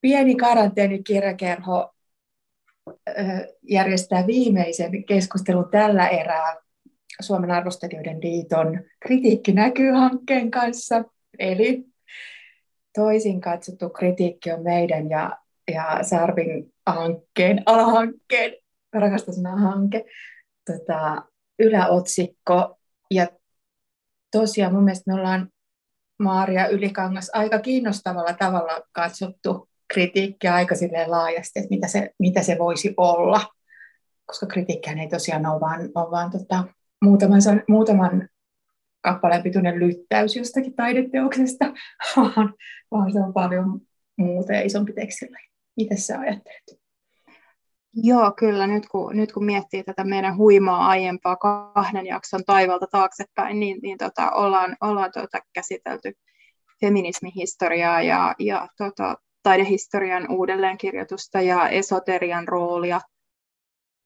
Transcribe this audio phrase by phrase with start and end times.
[0.00, 1.94] pieni karanteenikirjakerho
[3.62, 6.56] järjestää viimeisen keskustelun tällä erää
[7.20, 11.04] Suomen arvostelijoiden liiton kritiikki näkyy hankkeen kanssa.
[11.38, 11.84] Eli
[12.94, 15.38] toisin katsottu kritiikki on meidän ja,
[15.74, 18.52] ja Sarvin hankkeen, alahankkeen,
[18.92, 20.04] rakasta sana hanke,
[20.66, 21.22] tota,
[21.58, 22.78] yläotsikko.
[23.10, 23.26] Ja
[24.32, 25.48] tosiaan mun mielestä me ollaan
[26.18, 30.74] Maaria Ylikangas aika kiinnostavalla tavalla katsottu kritiikkiä aika
[31.06, 33.40] laajasti, että mitä se, mitä se voisi olla,
[34.26, 36.64] koska kritiikkiä ei tosiaan ole vaan, ole vaan tota,
[37.02, 38.28] muutaman, muutaman
[39.00, 41.64] kappaleen pituinen lyttäys jostakin taideteoksesta,
[42.16, 42.54] vaan,
[42.90, 43.80] vaan se on paljon
[44.16, 45.38] muuta ja isompi tekstillä.
[45.76, 46.85] Miten sä ajattelet?
[48.02, 48.66] Joo, kyllä.
[48.66, 53.98] Nyt kun, nyt kun miettii tätä meidän huimaa aiempaa kahden jakson taivalta taaksepäin, niin, niin
[53.98, 56.12] tota, ollaan, ollaan tota, käsitelty
[56.80, 63.00] feminismihistoriaa ja, ja tota, taidehistorian uudelleenkirjoitusta ja esoterian roolia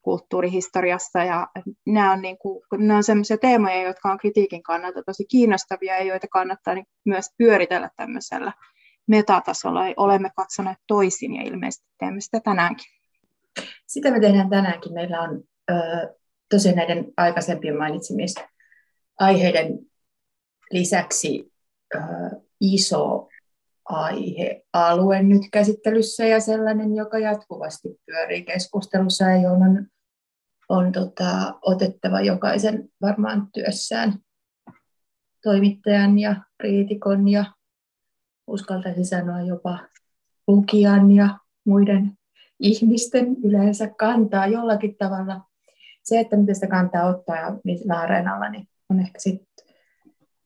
[0.02, 1.24] kulttuurihistoriassa.
[1.24, 1.48] Ja
[1.86, 2.62] nämä on, niin kuin,
[2.92, 7.90] on sellaisia teemoja, jotka on kritiikin kannalta tosi kiinnostavia ja joita kannattaa niin myös pyöritellä
[7.96, 8.52] tämmöisellä
[9.06, 9.80] metatasolla.
[9.96, 12.99] Olemme katsoneet toisin ja ilmeisesti teemme sitä tänäänkin.
[13.86, 14.92] Sitä me tehdään tänäänkin.
[14.92, 15.74] Meillä on ö,
[16.50, 18.48] tosiaan näiden aikaisempien mainitsemista
[19.18, 19.78] aiheiden
[20.70, 21.52] lisäksi
[21.94, 21.98] ö,
[22.60, 23.28] iso
[23.84, 29.86] aihealue nyt käsittelyssä ja sellainen, joka jatkuvasti pyörii keskustelussa ja johon on,
[30.68, 34.18] on tota, otettava jokaisen varmaan työssään
[35.42, 37.44] toimittajan ja kriitikon ja
[38.46, 39.78] uskaltaisin sanoa jopa
[40.46, 42.18] lukijan ja muiden
[42.60, 45.40] ihmisten yleensä kantaa jollakin tavalla.
[46.02, 49.66] Se, että miten sitä kantaa ottaa ja millä areenalla, niin on ehkä sitten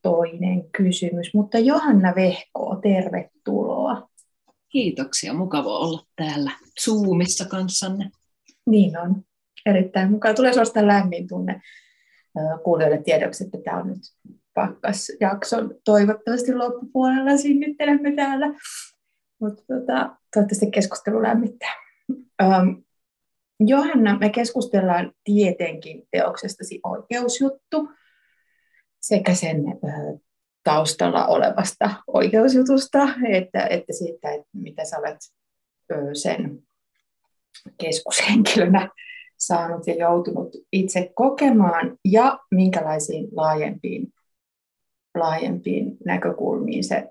[0.03, 1.35] toinen kysymys.
[1.35, 4.09] Mutta Johanna Vehko, tervetuloa.
[4.69, 6.51] Kiitoksia, mukava olla täällä
[6.85, 8.11] Zoomissa kanssanne.
[8.67, 9.23] Niin on,
[9.67, 10.35] erittäin mukava.
[10.35, 11.61] Tulee suorastaan lämmin tunne
[12.65, 13.99] kuulijoille tiedoksi, että tämä on nyt
[14.55, 18.47] pakkasjakson toivottavasti loppupuolella sinnittelemme täällä.
[19.41, 21.75] Mutta tota, toivottavasti keskustelu lämmittää.
[22.43, 22.85] Um,
[23.61, 27.89] Johanna, me keskustellaan tietenkin teoksestasi oikeusjuttu
[29.01, 30.23] sekä sen uh,
[30.65, 35.19] taustalla olevasta oikeusjutusta, että, että siitä, että mitä sä olet
[35.93, 36.63] uh, sen
[37.79, 38.89] keskushenkilönä
[39.39, 44.13] saanut ja joutunut itse kokemaan ja minkälaisiin laajempiin,
[45.15, 47.09] laajempiin näkökulmiin se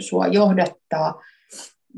[0.00, 1.22] sua johdattaa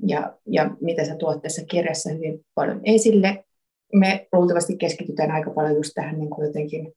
[0.02, 3.44] ja, ja mitä sä tuot tässä kirjassa hyvin paljon esille.
[3.92, 6.92] Me luultavasti keskitytään aika paljon just tähän niin kuin jotenkin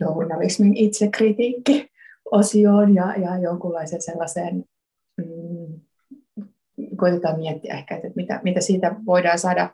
[0.00, 1.90] journalismin itsekritiikki
[2.30, 4.64] osioon ja, ja jonkunlaisen sellaiseen,
[5.16, 5.80] mm,
[6.96, 9.70] koitetaan miettiä ehkä, että mitä, mitä siitä voidaan saada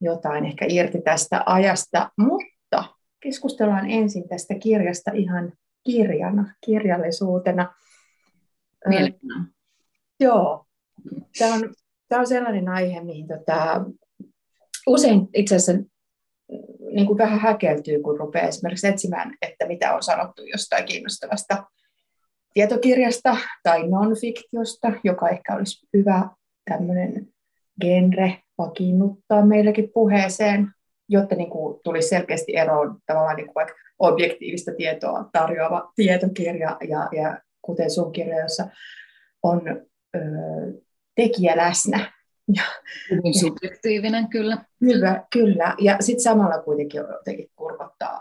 [0.00, 2.84] jotain ehkä irti tästä ajasta, mutta
[3.20, 5.52] keskustellaan ensin tästä kirjasta ihan
[5.84, 7.74] kirjana, kirjallisuutena.
[8.88, 9.48] Mielellään.
[10.20, 10.66] Joo,
[11.38, 11.74] Tämä on,
[12.08, 13.84] tämä on sellainen aihe, mihin tota,
[14.86, 15.82] usein itse asiassa
[16.94, 21.64] niin kuin vähän häkeltyy, kun rupeaa esimerkiksi etsimään, että mitä on sanottu jostain kiinnostavasta
[22.54, 26.28] tietokirjasta tai non-fiktiosta, joka ehkä olisi hyvä
[26.70, 27.28] tämmöinen
[27.80, 30.68] genre vakiinnuttaa meillekin puheeseen,
[31.08, 37.08] jotta niin kuin tulisi selkeästi eroon tavallaan niin kuin vaikka objektiivista tietoa tarjoava tietokirja ja,
[37.12, 38.66] ja kuten sun kirja, jossa
[39.42, 39.62] on
[40.16, 40.20] ö,
[41.14, 42.12] tekijä läsnä.
[42.56, 42.62] Ja,
[43.10, 44.64] Hyvin subjektiivinen, kyllä.
[44.80, 45.74] Hyvä, kyllä.
[45.78, 48.20] Ja sitten samalla kuitenkin jotenkin kurkottaa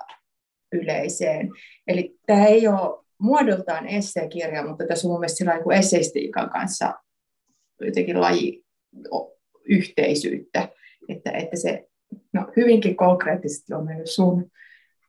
[0.72, 1.50] yleiseen.
[1.88, 6.94] Eli tämä ei ole muodoltaan esseekirja, mutta tässä on mielestäni sillä niin esseistiikan kanssa
[7.82, 8.64] jotenkin laji
[9.66, 10.70] yhteisyyttä,
[11.10, 11.88] että, että se
[12.34, 14.52] no, hyvinkin konkreettisesti on mennyt sun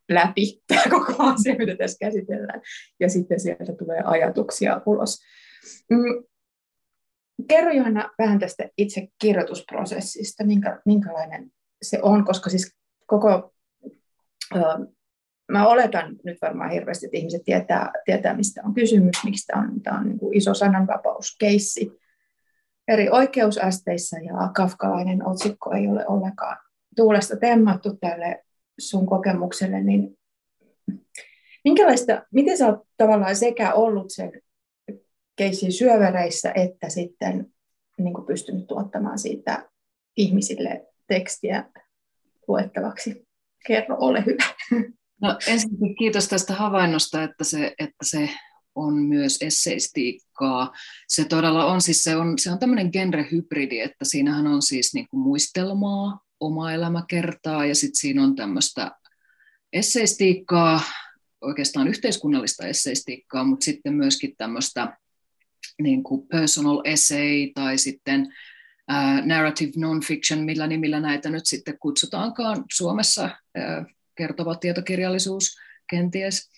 [0.08, 2.60] läpi tämä koko asia, mitä tässä käsitellään,
[3.00, 5.22] ja sitten sieltä tulee ajatuksia ulos.
[5.90, 6.24] Mm,
[7.48, 11.50] Kerro Johanna vähän tästä itse kirjoitusprosessista, minkä, minkälainen
[11.82, 12.74] se on, koska siis
[13.06, 13.52] koko,
[14.56, 14.60] ö,
[15.52, 19.82] mä oletan nyt varmaan hirveästi, että ihmiset tietää, tietää mistä on kysymys, miksi tämä on,
[19.82, 21.92] tämä on niin kuin iso sananvapauskeissi.
[22.88, 26.56] Eri oikeusasteissa ja kafkalainen otsikko ei ole ollenkaan
[26.96, 28.44] tuulesta temmattu tälle
[28.78, 30.18] sun kokemukselle, niin
[31.64, 34.32] minkälaista, miten sä oot tavallaan sekä ollut sen
[35.42, 37.52] keissin syövereissä, että sitten
[37.98, 39.68] niin kuin pystynyt tuottamaan siitä
[40.16, 41.70] ihmisille tekstiä
[42.48, 43.26] luettavaksi.
[43.66, 44.44] Kerro, ole hyvä.
[45.22, 48.30] No ensinnäkin kiitos tästä havainnosta, että se, että se
[48.74, 50.72] on myös esseistiikkaa.
[51.08, 55.06] Se todella on siis, se on, se on tämmöinen genrehybridi, että siinähän on siis niin
[55.10, 58.90] kuin muistelmaa, oma elämäkertaa ja sitten siinä on tämmöistä
[59.72, 60.80] esseistiikkaa,
[61.40, 64.96] oikeastaan yhteiskunnallista esseistiikkaa, mutta sitten myöskin tämmöistä
[65.82, 68.34] niin kuin personal essay tai sitten
[69.24, 75.56] narrative non-fiction, millä nimillä näitä nyt sitten kutsutaankaan Suomessa, uh, kertova tietokirjallisuus
[75.90, 76.50] kenties.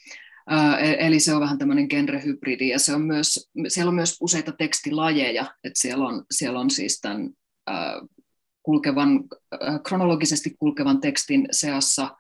[0.51, 4.53] Uh, eli se on vähän tämmöinen genrehybridi ja se on myös, siellä on myös useita
[4.53, 7.31] tekstilajeja, että siellä on, siellä on siis tämän
[8.62, 9.25] kulkevan,
[9.89, 12.17] kronologisesti kulkevan tekstin seassa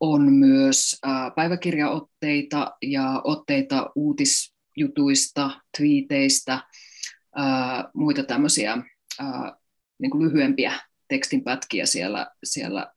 [0.00, 1.00] on myös
[1.34, 3.90] päiväkirjaotteita ja otteita
[4.76, 6.62] uutisjutuista, twiiteistä,
[7.94, 8.78] muita tämmöisiä
[9.98, 10.72] niin kuin lyhyempiä
[11.08, 12.92] tekstinpätkiä siellä, siellä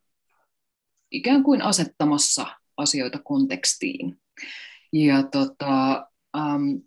[1.10, 2.46] ikään kuin asettamassa
[2.76, 4.20] asioita kontekstiin.
[4.92, 6.06] Ja tota,
[6.36, 6.82] um,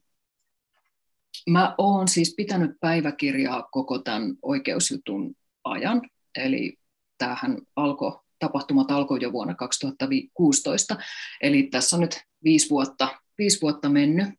[1.49, 6.01] mä oon siis pitänyt päiväkirjaa koko tämän oikeusjutun ajan,
[6.35, 6.77] eli
[7.17, 10.97] tämähän alkoi, tapahtumat alkoi jo vuonna 2016,
[11.41, 13.07] eli tässä on nyt viisi vuotta,
[13.37, 14.29] viisi vuotta mennyt,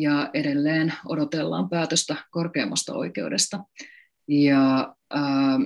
[0.00, 3.64] ja edelleen odotellaan päätöstä korkeammasta oikeudesta.
[4.28, 5.62] Ja ähm,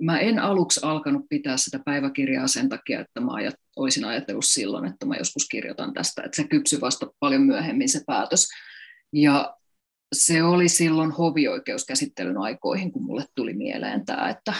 [0.00, 4.84] mä en aluksi alkanut pitää sitä päiväkirjaa sen takia, että mä ajat, olisin ajatellut silloin,
[4.84, 8.48] että mä joskus kirjoitan tästä, että se kypsy vasta paljon myöhemmin se päätös.
[9.12, 9.56] Ja
[10.12, 14.54] se oli silloin hovioikeuskäsittelyn aikoihin, kun mulle tuli mieleen tämä, että,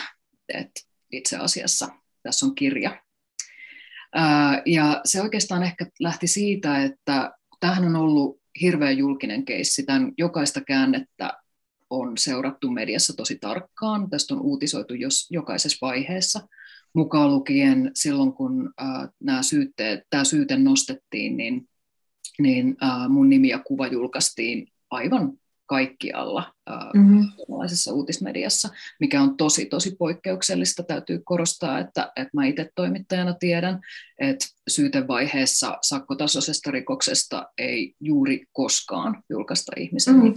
[0.54, 0.80] että
[1.12, 1.88] itse asiassa
[2.22, 3.02] tässä on kirja.
[4.14, 9.82] Ää, ja se oikeastaan ehkä lähti siitä, että tämähän on ollut hirveän julkinen keissi.
[9.82, 11.32] Tämän jokaista käännettä
[11.90, 14.10] on seurattu mediassa tosi tarkkaan.
[14.10, 16.48] Tästä on uutisoitu jos, jokaisessa vaiheessa,
[16.92, 21.68] mukaan lukien silloin, kun äh, nämä syytteet, tämä syyte nostettiin, niin,
[22.38, 25.32] niin äh, mun nimi ja kuva julkaistiin aivan
[25.70, 26.54] kaikkialla
[26.94, 27.28] mm-hmm.
[27.36, 28.68] suomalaisessa uutismediassa,
[29.00, 30.82] mikä on tosi, tosi poikkeuksellista.
[30.82, 33.80] Täytyy korostaa, että, että mä itse toimittajana tiedän,
[34.18, 40.34] että syytevaiheessa sakkotasoisesta rikoksesta ei juuri koskaan julkaista ihmisen mm-hmm.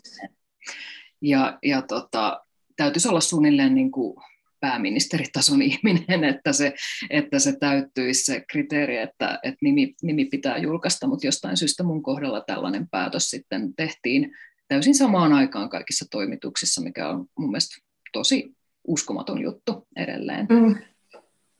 [1.22, 2.42] Ja, ja tota,
[2.76, 4.16] täytyisi olla suunnilleen niin kuin
[4.60, 6.74] pääministeritason ihminen, että se,
[7.10, 12.04] että se täyttyisi se kriteeri, että, että nimi, nimi pitää julkaista, mutta jostain syystä mun
[12.04, 14.32] kohdalla tällainen päätös sitten tehtiin
[14.74, 17.76] täysin samaan aikaan kaikissa toimituksissa, mikä on mun mielestä
[18.14, 18.56] tosi
[18.88, 20.48] uskomaton juttu edelleen.
[20.50, 20.76] Mm.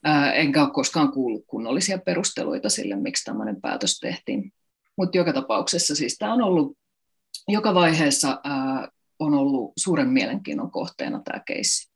[0.04, 4.52] Ää, enkä ole koskaan kuullut kunnollisia perusteluita sille, miksi tämmöinen päätös tehtiin.
[4.98, 6.78] Mutta joka tapauksessa siis tämä on ollut
[7.48, 8.88] joka vaiheessa ää,
[9.18, 11.90] on ollut suuren mielenkiinnon kohteena tämä keissi.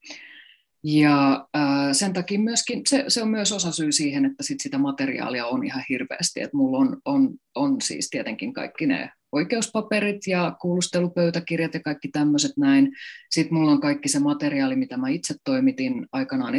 [0.85, 4.79] Ja ää, sen takia myöskin, se, se on myös osa syy siihen, että sit sitä
[4.79, 6.41] materiaalia on ihan hirveästi.
[6.41, 12.53] Et mulla on, on, on siis tietenkin kaikki ne oikeuspaperit ja kuulustelupöytäkirjat ja kaikki tämmöiset
[12.57, 12.93] näin.
[13.31, 16.55] Sitten mulla on kaikki se materiaali, mitä mä itse toimitin aikanaan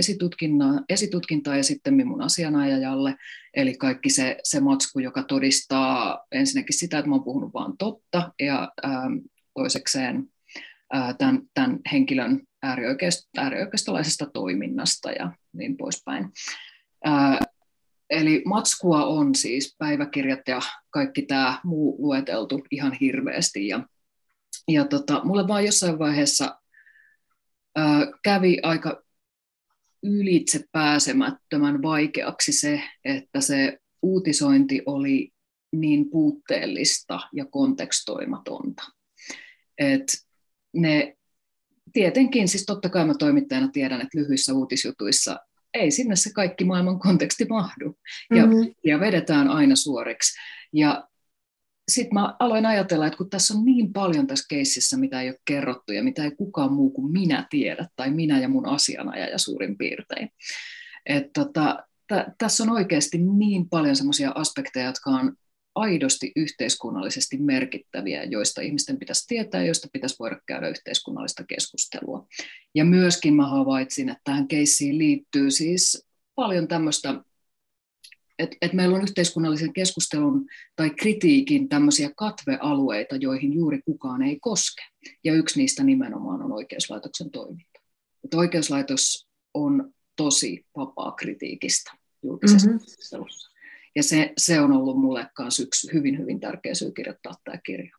[0.90, 3.16] esitutkintaa ja sitten mun asianajajalle.
[3.54, 8.32] Eli kaikki se, se matsku, joka todistaa ensinnäkin sitä, että mä oon puhunut vaan totta
[8.40, 9.14] ja ähm,
[9.54, 10.24] toisekseen
[10.96, 12.42] äh, tämän, tämän henkilön
[13.38, 16.32] äärioikeistolaisesta toiminnasta ja niin poispäin.
[17.08, 17.40] Äh,
[18.10, 20.60] Eli matskua on siis päiväkirjat ja
[20.90, 23.68] kaikki tämä muu lueteltu ihan hirveästi.
[23.68, 23.88] Ja,
[24.68, 26.60] ja tota, mulle vaan jossain vaiheessa
[27.76, 29.04] ää, kävi aika
[30.04, 35.32] ylitse pääsemättömän vaikeaksi se, että se uutisointi oli
[35.72, 38.84] niin puutteellista ja kontekstoimatonta.
[39.78, 40.06] Et
[40.74, 41.18] ne
[41.94, 45.38] tietenkin, siis totta kai mä toimittajana tiedän, että lyhyissä uutisjutuissa
[45.74, 47.98] ei sinne se kaikki maailman konteksti mahdu.
[48.36, 48.74] Ja, mm-hmm.
[48.86, 50.40] ja vedetään aina suoriksi.
[50.74, 51.08] Ja
[51.92, 55.40] sitten mä aloin ajatella, että kun tässä on niin paljon tässä keississä, mitä ei ole
[55.46, 59.78] kerrottu ja mitä ei kukaan muu kuin minä tiedä, tai minä ja mun asianajaja suurin
[59.78, 60.30] piirtein.
[61.06, 65.34] Että tota, t- tässä on oikeasti niin paljon sellaisia aspekteja, jotka on
[65.76, 72.28] aidosti yhteiskunnallisesti merkittäviä, joista ihmisten pitäisi tietää, joista pitäisi voida käydä yhteiskunnallista keskustelua.
[72.76, 77.24] Ja myöskin mä havaitsin, että tähän keissiin liittyy siis paljon tämmöistä,
[78.40, 80.46] että, että meillä on yhteiskunnallisen keskustelun
[80.76, 84.82] tai kritiikin tämmöisiä katvealueita, joihin juuri kukaan ei koske.
[85.24, 87.80] Ja yksi niistä nimenomaan on oikeuslaitoksen toiminta.
[88.24, 91.92] Että oikeuslaitos on tosi vapaa kritiikistä
[92.24, 92.80] julkisessa mm-hmm.
[92.80, 93.49] keskustelussa.
[93.96, 97.96] Ja se, se on ollut mulle myös yksi hyvin, hyvin tärkeä syy kirjoittaa tämä kirja.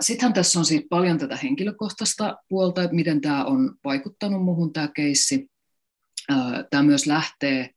[0.00, 4.88] Sittenhän tässä on siitä paljon tätä henkilökohtaista puolta, että miten tämä on vaikuttanut muuhun tämä
[4.88, 5.50] keissi.
[6.70, 7.70] Tämä myös lähtee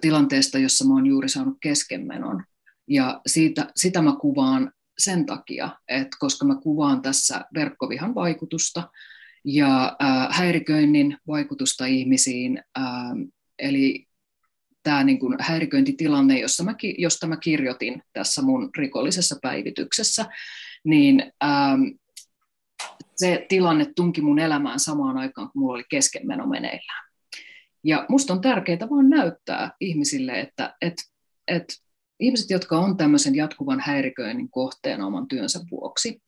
[0.00, 2.44] tilanteesta, jossa mä oon juuri saanut keskenmenon.
[2.88, 8.90] Ja siitä, sitä mä kuvaan sen takia, että koska mä kuvaan tässä verkkovihan vaikutusta
[9.44, 9.96] ja
[10.30, 12.62] häiriköinnin vaikutusta ihmisiin,
[13.58, 14.06] eli
[14.82, 20.26] tämä niin kuin häiriköintitilanne, jossa mä, josta mä kirjoitin tässä mun rikollisessa päivityksessä,
[20.84, 21.82] niin ähm,
[23.16, 27.10] se tilanne tunki mun elämään samaan aikaan, kun mulla oli keskenmeno meneillään.
[27.84, 30.94] Ja musta on tärkeää vaan näyttää ihmisille, että et,
[31.48, 31.64] et
[32.20, 36.22] ihmiset, jotka on tämmöisen jatkuvan häiriköinnin kohteena oman työnsä vuoksi,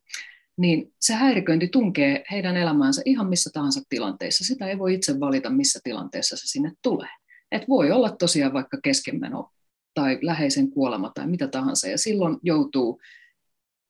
[0.58, 4.44] niin se häiriköinti tunkee heidän elämäänsä ihan missä tahansa tilanteissa.
[4.44, 7.08] Sitä ei voi itse valita, missä tilanteessa se sinne tulee.
[7.52, 9.50] Et voi olla tosiaan vaikka keskenmeno
[9.94, 13.00] tai läheisen kuolema tai mitä tahansa, ja silloin joutuu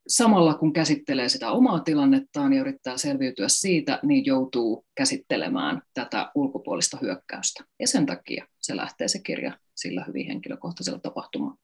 [0.08, 6.98] samalla kun käsittelee sitä omaa tilannettaan ja yrittää selviytyä siitä, niin joutuu käsittelemään tätä ulkopuolista
[7.02, 7.64] hyökkäystä.
[7.80, 11.56] Ja sen takia se lähtee se kirja sillä hyvin henkilökohtaisella tapahtumalla.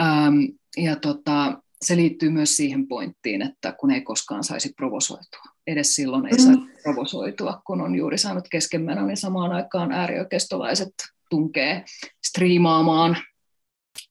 [0.00, 0.36] Ähm,
[0.76, 5.42] ja tota, se liittyy myös siihen pointtiin, että kun ei koskaan saisi provosoitua.
[5.66, 6.68] Edes silloin ei saisi mm.
[6.86, 10.94] Provosoitua, kun on juuri saanut keskenmenon niin samaan aikaan äärioikeistolaiset
[11.30, 11.84] tunkee
[12.26, 13.16] striimaamaan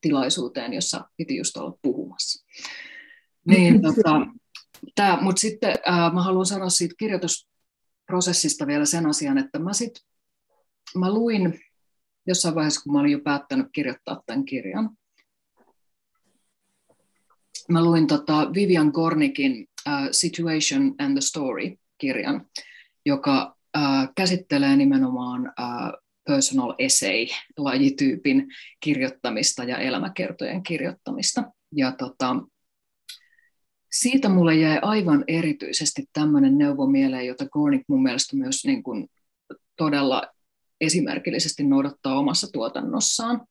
[0.02, 2.46] tilaisuuteen, jossa piti just olla puhumassa.
[3.46, 4.28] Niin, tota,
[4.96, 9.94] tää, mutta sitten äh, mä haluan sanoa siitä kirjoitusprosessista vielä sen asian, että mä, sit,
[10.96, 11.60] mä luin
[12.28, 14.90] jossain vaiheessa, kun mä olin jo päättänyt kirjoittaa tämän kirjan,
[17.70, 21.22] mä luin tota Vivian Gornikin uh, Situation and the
[21.96, 22.46] Story-kirjan,
[23.06, 28.48] joka uh, käsittelee nimenomaan uh, personal essay-lajityypin
[28.80, 31.44] kirjoittamista ja elämäkertojen kirjoittamista.
[31.76, 32.36] Ja tota,
[33.92, 39.08] siitä mulle jäi aivan erityisesti tämmöinen neuvo mieleen, jota Gornick mun mielestä myös niin kuin
[39.76, 40.24] todella
[40.82, 43.42] esimerkillisesti noudattaa omassa tuotannossaan.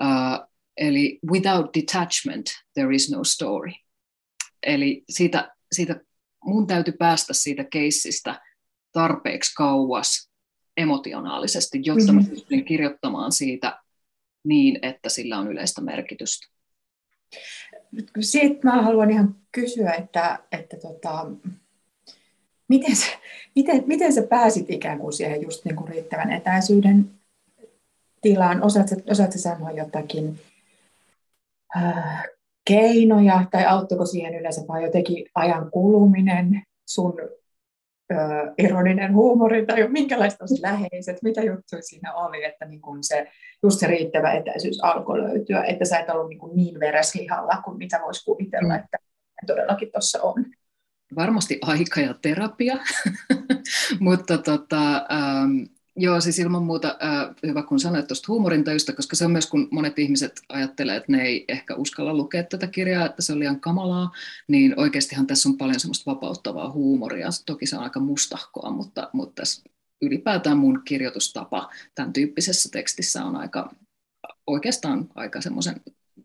[0.00, 3.72] Uh, eli without detachment there is no story.
[4.62, 6.00] Eli siitä, siitä
[6.44, 8.40] mun täytyy päästä siitä keissistä
[8.92, 10.30] tarpeeksi kauas
[10.76, 12.28] emotionaalisesti, jotta mm-hmm.
[12.28, 13.78] mä pystyn kirjoittamaan siitä
[14.44, 16.46] niin, että sillä on yleistä merkitystä.
[18.20, 21.26] Siitä mä haluan ihan kysyä, että, että tota,
[22.68, 23.06] miten, sä,
[23.56, 27.10] miten, miten sä pääsit ikään kuin siihen just niin kuin riittävän etäisyyden
[28.20, 28.62] tilaan?
[28.62, 30.40] Osaatko, osaatko sanoa jotakin
[31.76, 32.24] äh,
[32.70, 37.14] keinoja, tai auttoiko siihen yleensä vai jotenkin ajan kuluminen, sun
[38.12, 38.16] ö,
[38.58, 43.28] ironinen huumori tai minkälaista olisi läheiset, mitä juttuja siinä oli, että niin kun se,
[43.62, 47.78] just se riittävä etäisyys alkoi löytyä, että sä et ollut niin, kuin niin vereslihalla kuin
[47.78, 48.80] mitä voisi kuvitella, mm.
[48.80, 48.98] että
[49.46, 50.46] todellakin tuossa on.
[51.16, 52.78] Varmasti aika ja terapia,
[54.00, 55.62] mutta tota, ähm,
[56.02, 59.68] Joo, siis ilman muuta äh, hyvä kun sanoit tuosta huumorintajusta, koska se on myös kun
[59.70, 63.60] monet ihmiset ajattelee, että ne ei ehkä uskalla lukea tätä kirjaa, että se on liian
[63.60, 64.12] kamalaa,
[64.48, 67.28] niin oikeastihan tässä on paljon semmoista vapauttavaa huumoria.
[67.46, 69.62] Toki se on aika mustahkoa, mutta, mutta tässä
[70.02, 73.74] ylipäätään mun kirjoitustapa tämän tyyppisessä tekstissä on aika
[74.46, 75.80] oikeastaan aika semmoisen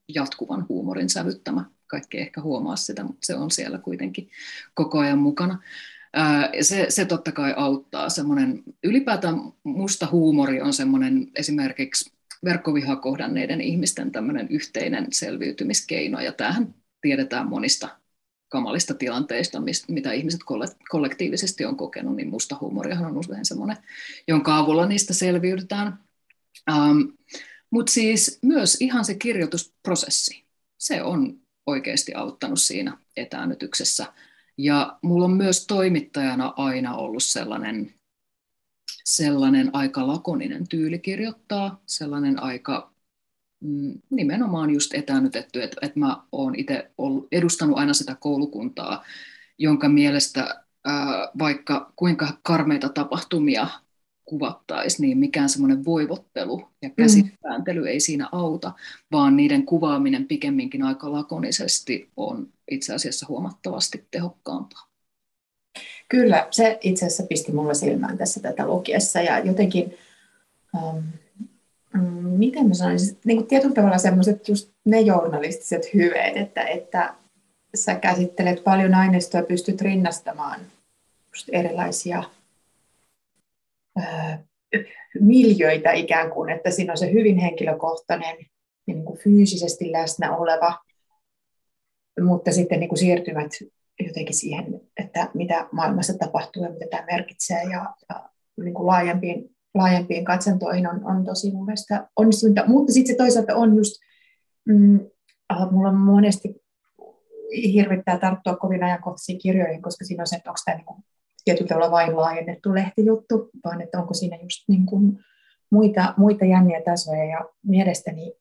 [0.08, 1.66] jatkuvan huumorin sävyttämä.
[1.88, 4.30] Kaikki ehkä huomaa sitä, mutta se on siellä kuitenkin
[4.74, 5.60] koko ajan mukana
[6.62, 8.10] se, se totta kai auttaa.
[8.10, 12.12] Semmoinen, ylipäätään musta huumori on semmoinen esimerkiksi
[12.44, 17.90] verkkovihaa kohdanneiden ihmisten tämmöinen yhteinen selviytymiskeino, ja tämähän tiedetään monista
[18.50, 20.42] kamalista tilanteista, mitä ihmiset
[20.90, 23.78] kollektiivisesti on kokenut, niin musta huumorihan on usein semmoinen,
[24.28, 26.00] jonka avulla niistä selviydytään.
[26.72, 27.14] Um,
[27.70, 30.46] Mutta siis myös ihan se kirjoitusprosessi,
[30.78, 34.06] se on oikeasti auttanut siinä etäännytyksessä.
[34.58, 37.94] Ja mulla on myös toimittajana aina ollut sellainen,
[39.04, 42.94] sellainen aika lakoninen tyyli kirjoittaa, sellainen aika
[43.60, 46.92] mm, nimenomaan just etäännytetty, että, että mä oon itse
[47.32, 49.04] edustanut aina sitä koulukuntaa,
[49.58, 53.68] jonka mielestä ää, vaikka kuinka karmeita tapahtumia
[54.26, 56.96] kuvattaisiin, niin mikään semmoinen voivottelu ja mm.
[56.96, 57.88] käsipääntely mm.
[57.88, 58.72] ei siinä auta,
[59.12, 64.88] vaan niiden kuvaaminen pikemminkin aika lakonisesti on itse asiassa huomattavasti tehokkaampaa.
[66.10, 69.98] Kyllä, se itse asiassa pisti mulle silmään tässä tätä lukiessa ja jotenkin,
[70.74, 71.04] um,
[72.38, 77.14] miten mä sanoisin, niin kuin tietyllä tavalla semmoiset just ne journalistiset hyveet, että, että
[77.76, 80.60] sä käsittelet paljon aineistoa ja pystyt rinnastamaan
[81.34, 82.24] just erilaisia
[85.20, 88.38] miljöitä ikään kuin, että siinä on se hyvin henkilökohtainen
[88.88, 90.80] ja niin kuin fyysisesti läsnä oleva,
[92.22, 93.52] mutta sitten niin kuin siirtymät
[94.00, 98.30] jotenkin siihen, että mitä maailmassa tapahtuu ja mitä tämä merkitsee ja, ja
[98.64, 102.68] niin kuin laajempiin, laajempiin katsantoihin on, on tosi mun mielestä onnistunut.
[102.68, 103.94] Mutta sitten se toisaalta on just,
[104.66, 105.00] mm,
[105.72, 106.56] mulla on monesti
[107.74, 111.04] hirvittää tarttua kovin ajankohtaisiin kirjoihin, koska siinä on se, että onko tämä niin kuin
[111.46, 115.20] tietyllä tavalla vain laajennettu lehtijuttu, vaan että onko siinä just niin kuin
[115.72, 117.26] muita, muita jänniä tasoja.
[117.26, 118.34] Ja mielestäni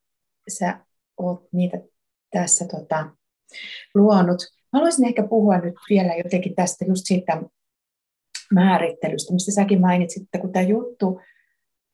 [0.49, 0.79] sä
[1.17, 1.79] oot niitä
[2.31, 3.11] tässä tota,
[3.95, 4.39] luonut.
[4.73, 7.43] Haluaisin ehkä puhua nyt vielä jotenkin tästä just siitä
[8.53, 11.21] määrittelystä, mistä säkin mainitsit, että kun tämä juttu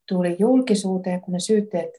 [0.09, 1.91] tuli julkisuuteen, kun ne syytteet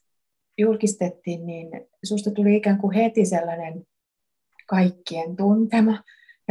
[0.58, 1.68] julkistettiin, niin
[2.03, 3.84] susta tuli ikään kuin heti sellainen
[4.68, 6.03] kaikkien tuntema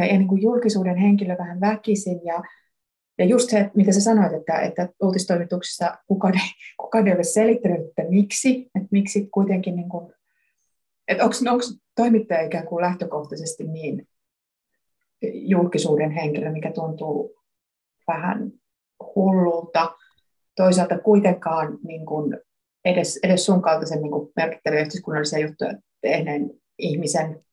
[0.07, 2.43] ja, niin kuin julkisuuden henkilö vähän väkisin ja
[3.19, 7.81] ja just se, mitä sä sanoit, että, että uutistoimituksissa kukaan ei, kukaan ei ole selittänyt,
[7.81, 10.13] että miksi, että miksi kuitenkin, niin kuin,
[11.09, 11.65] että onko
[11.97, 14.09] toimittaja ikään kuin lähtökohtaisesti niin
[15.23, 17.35] julkisuuden henkilö, mikä tuntuu
[18.07, 18.53] vähän
[19.17, 19.95] hullulta.
[20.57, 22.39] Toisaalta kuitenkaan niin kuin
[22.85, 27.45] edes, edes sun kaltaisen niin kuin merkittäviä yhteiskunnallisia juttuja tehneen ihmisen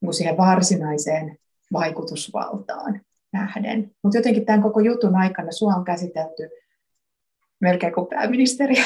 [0.00, 1.36] niin siihen varsinaiseen
[1.72, 3.00] vaikutusvaltaan
[3.32, 3.90] nähden.
[4.02, 6.48] Mutta jotenkin tämän koko jutun aikana sua on käsitelty
[7.60, 8.84] melkein kuin pääministeriä.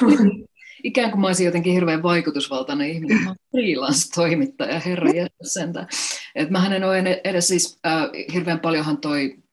[0.84, 3.22] Ikään kuin mä olisin jotenkin hirveän vaikutusvaltainen ihminen.
[3.22, 5.10] Mä olen freelance-toimittaja, herra
[5.42, 5.86] sentä.
[6.34, 9.43] Et mähän en ole edes siis, äh, hirveän paljonhan toi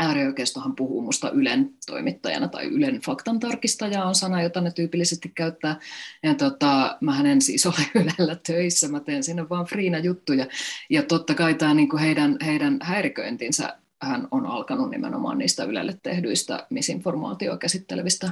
[0.00, 5.80] äärioikeistohan puhuu musta Ylen toimittajana tai Ylen faktantarkistaja on sana, jota ne tyypillisesti käyttää.
[6.22, 10.46] Ja tota, mä en siis ole Ylellä töissä, mä teen sinne vaan friina juttuja.
[10.90, 16.66] Ja totta kai tämä niinku heidän, heidän häiriköintinsä hän on alkanut nimenomaan niistä Ylelle tehdyistä
[16.70, 18.30] misinformaatioa käsittelevistä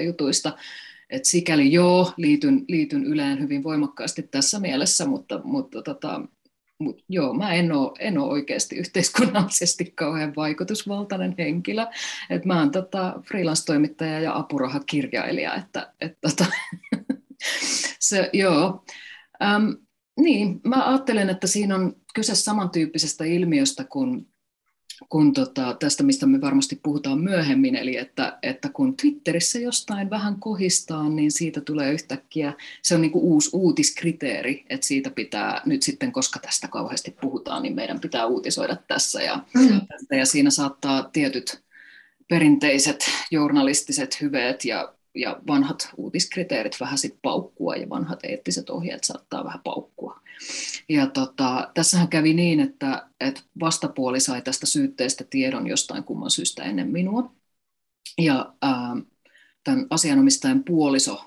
[0.00, 0.56] jutuista.
[1.10, 6.20] Et sikäli joo, liityn, liityn Yleen hyvin voimakkaasti tässä mielessä, mutta, mutta tota,
[6.78, 11.86] mutta joo, mä en ole, en oikeasti yhteiskunnallisesti kauhean vaikutusvaltainen henkilö.
[12.30, 16.46] Et mä oon tota freelance-toimittaja ja apurahakirjailija, että et tota,
[18.00, 18.84] se, joo.
[19.42, 19.70] Ähm,
[20.20, 24.28] niin, mä ajattelen, että siinä on kyse samantyyppisestä ilmiöstä kuin
[25.08, 30.40] kun tota, tästä, mistä me varmasti puhutaan myöhemmin, eli että, että kun Twitterissä jostain vähän
[30.40, 35.82] kohistaa, niin siitä tulee yhtäkkiä, se on niin kuin uusi uutiskriteeri, että siitä pitää nyt
[35.82, 39.80] sitten, koska tästä kauheasti puhutaan, niin meidän pitää uutisoida tässä, ja, mm.
[40.18, 41.62] ja siinä saattaa tietyt
[42.28, 49.44] perinteiset journalistiset hyveet ja, ja vanhat uutiskriteerit vähän sitten paukkua, ja vanhat eettiset ohjeet saattaa
[49.44, 50.20] vähän paukkua.
[50.88, 56.62] Ja tota, tässähän kävi niin, että, että vastapuoli sai tästä syytteestä tiedon jostain kumman syystä
[56.62, 57.32] ennen minua.
[58.18, 58.96] Ja ää,
[59.64, 61.24] tämän asianomistajan puoliso,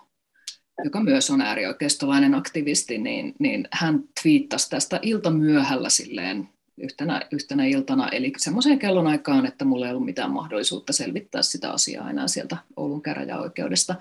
[0.83, 6.49] joka myös on äärioikeistolainen aktivisti, niin, niin hän twiittasi tästä iltamyöhällä silleen
[6.81, 12.09] yhtenä, yhtenä iltana, eli semmoiseen kellonaikaan, että mulla ei ollut mitään mahdollisuutta selvittää sitä asiaa
[12.09, 13.95] enää sieltä Oulun käräjäoikeudesta.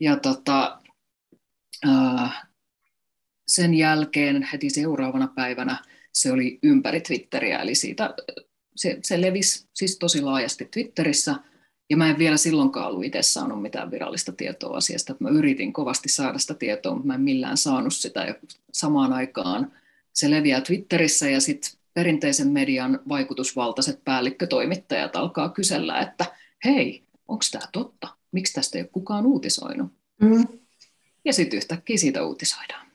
[0.00, 0.80] Ja tota,
[3.48, 5.78] sen jälkeen heti seuraavana päivänä
[6.12, 8.14] se oli ympäri Twitteriä, eli siitä,
[8.76, 11.34] se, se levisi siis tosi laajasti Twitterissä,
[11.90, 15.72] ja mä en vielä silloinkaan ollut itse saanut mitään virallista tietoa asiasta, että mä yritin
[15.72, 18.34] kovasti saada sitä tietoa, mutta mä en millään saanut sitä, ja
[18.72, 19.72] samaan aikaan
[20.12, 26.24] se leviää Twitterissä, ja sitten perinteisen median vaikutusvaltaiset päällikkötoimittajat alkaa kysellä, että
[26.64, 28.08] hei, onko tämä totta?
[28.32, 29.92] Miksi tästä ei ole kukaan uutisoinut?
[30.22, 30.44] Mm.
[31.24, 32.86] Ja sitten yhtäkkiä siitä uutisoidaan.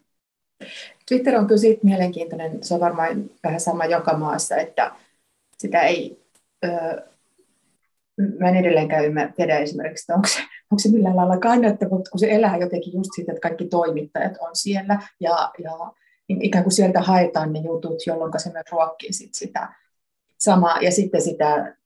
[1.07, 4.91] Twitter on kyllä siitä mielenkiintoinen, se on varmaan vähän sama joka maassa, että
[5.57, 6.23] sitä ei,
[6.65, 7.07] öö,
[8.39, 12.11] mä en edelleenkään ymmärrä, tiedä esimerkiksi, että onko se, onko se millään lailla kannattava, mutta
[12.11, 15.71] kun se elää jotenkin just siitä, että kaikki toimittajat on siellä ja, ja
[16.29, 19.73] ikään kuin sieltä haetaan ne jutut, jolloin se myös ruokkii sit sitä
[20.39, 21.77] samaa ja sitten sitä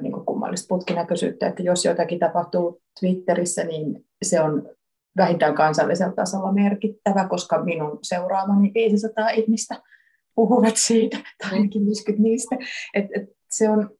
[0.00, 4.68] niin kuin kummallista putkinäköisyyttä, että jos jotakin tapahtuu Twitterissä, niin se on
[5.16, 9.82] vähintään kansallisella tasolla merkittävä, koska minun seuraamani 500 ihmistä
[10.34, 12.56] puhuvat siitä, tai ainakin 50 niistä.
[12.94, 13.90] Et, et se, on,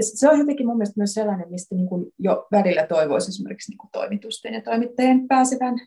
[0.00, 3.78] se on jotenkin mun mielestä myös sellainen, mistä niin kuin jo välillä toivoisi esimerkiksi niin
[3.78, 5.78] kuin toimitusten ja toimittajien pääsevän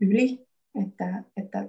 [0.00, 1.68] yli, että, että,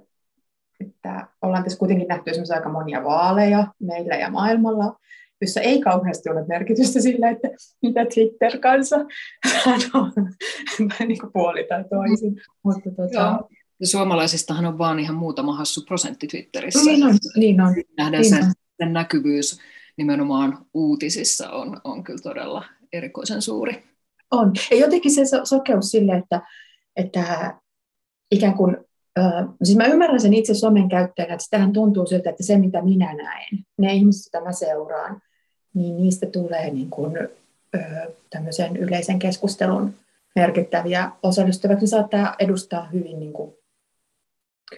[0.79, 4.99] että ollaan tässä kuitenkin nähty esimerkiksi aika monia vaaleja meillä ja maailmalla,
[5.41, 7.47] jossa ei kauheasti ole merkitystä sillä, että
[7.81, 8.95] mitä Twitter-kansa
[9.63, 10.09] sanoo,
[11.07, 12.41] niin kuin puoli tai toisin.
[12.63, 13.39] Mutta, tuota...
[13.79, 16.79] Ja suomalaisistahan on vaan ihan muutama hassu prosentti Twitterissä.
[16.79, 17.75] No, niin on, niin on.
[17.97, 18.51] Nähdään niin sen, on.
[18.77, 19.59] sen näkyvyys
[19.97, 23.83] nimenomaan uutisissa on, on kyllä todella erikoisen suuri.
[24.31, 24.51] On.
[24.71, 26.41] Ja jotenkin se sokeus sille, että,
[26.95, 27.55] että
[28.31, 28.77] ikään kuin
[29.63, 33.13] siis mä ymmärrän sen itse somen käyttäjänä, että sitähän tuntuu siltä, että se mitä minä
[33.13, 35.21] näen, ne ihmiset, joita mä seuraan,
[35.73, 37.17] niin niistä tulee niin kuin,
[38.29, 39.93] tämmöisen yleisen keskustelun
[40.35, 41.77] merkittäviä osallistuvia.
[41.77, 43.53] Ne saattaa edustaa hyvin niin kuin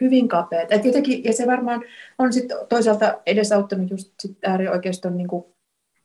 [0.01, 0.71] hyvin kapeat.
[0.71, 1.83] Et jotenkin, ja se varmaan
[2.17, 5.45] on sit toisaalta edesauttanut just sit äärioikeiston, niin kuin,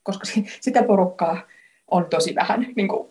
[0.03, 0.25] koska
[0.61, 1.43] sitä porukkaa
[1.91, 3.09] on tosi vähän niin kuin,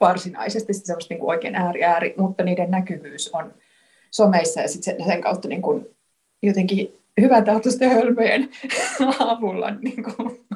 [0.00, 3.54] varsinaisesti semmoista niin kuin oikein ääri ääri, mutta niiden näkyvyys on
[4.16, 5.86] someissa ja sit sen, sen kautta niin kuin,
[6.42, 8.48] jotenkin hyvän tahtoisten hölmöjen
[9.18, 10.46] avulla niin kuin,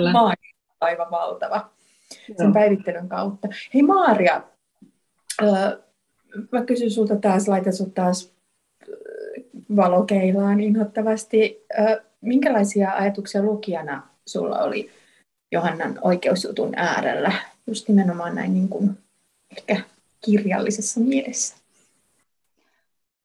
[0.80, 1.70] aivan valtava
[2.36, 3.48] sen päivittelyn kautta.
[3.74, 4.42] Hei Maaria,
[6.52, 8.32] mä kysyn sulta taas, laitan sut taas
[9.76, 11.64] valokeilaan inhottavasti.
[12.20, 14.90] Minkälaisia ajatuksia lukijana sulla oli
[15.52, 17.32] Johannan oikeusjutun äärellä,
[17.66, 18.90] just nimenomaan näin niin kuin
[19.50, 19.82] ehkä
[20.24, 21.57] kirjallisessa mielessä?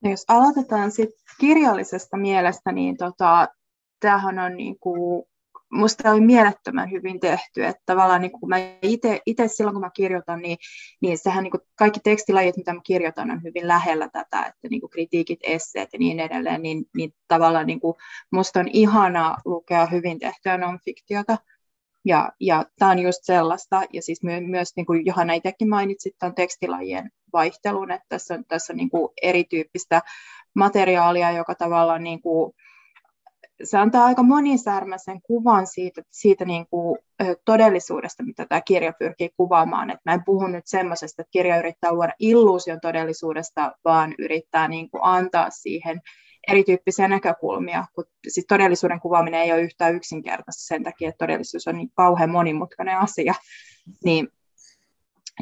[0.04, 3.48] No jos aloitetaan sit kirjallisesta mielestä, niin tota,
[4.00, 5.26] tämähän on niin kuin
[5.74, 8.56] musta oli mielettömän hyvin tehty, että tavallaan niin kun mä
[9.26, 10.58] itse silloin kun mä kirjoitan, niin,
[11.02, 14.82] niin sehän niin kuin kaikki tekstilajit, mitä mä kirjoitan, on hyvin lähellä tätä, että niin
[14.82, 17.96] kuin kritiikit, esseet ja niin edelleen, niin, niin tavallaan niin kuin
[18.32, 21.38] musta on ihana lukea hyvin tehtyä non-fiktiota,
[22.06, 26.16] ja, ja tämä on just sellaista, ja siis my, myös niin kuin Johanna itsekin mainitsit
[26.20, 30.02] tämän tekstilajien vaihtelun, että tässä on, tässä on niin kuin erityyppistä
[30.56, 32.54] materiaalia, joka tavallaan niin kuin,
[33.64, 36.98] se antaa aika monisärmäisen kuvan siitä, siitä niin kuin,
[37.46, 39.90] todellisuudesta, mitä tämä kirja pyrkii kuvaamaan.
[39.90, 44.90] Et mä en puhu nyt semmoisesta, että kirja yrittää luoda illuusion todellisuudesta, vaan yrittää niin
[44.90, 46.02] kuin, antaa siihen
[46.48, 51.78] erityyppisiä näkökulmia, kun siis todellisuuden kuvaaminen ei ole yhtään yksinkertaista sen takia, että todellisuus on
[51.78, 53.34] niin kauhean monimutkainen asia.
[54.04, 54.28] Niin,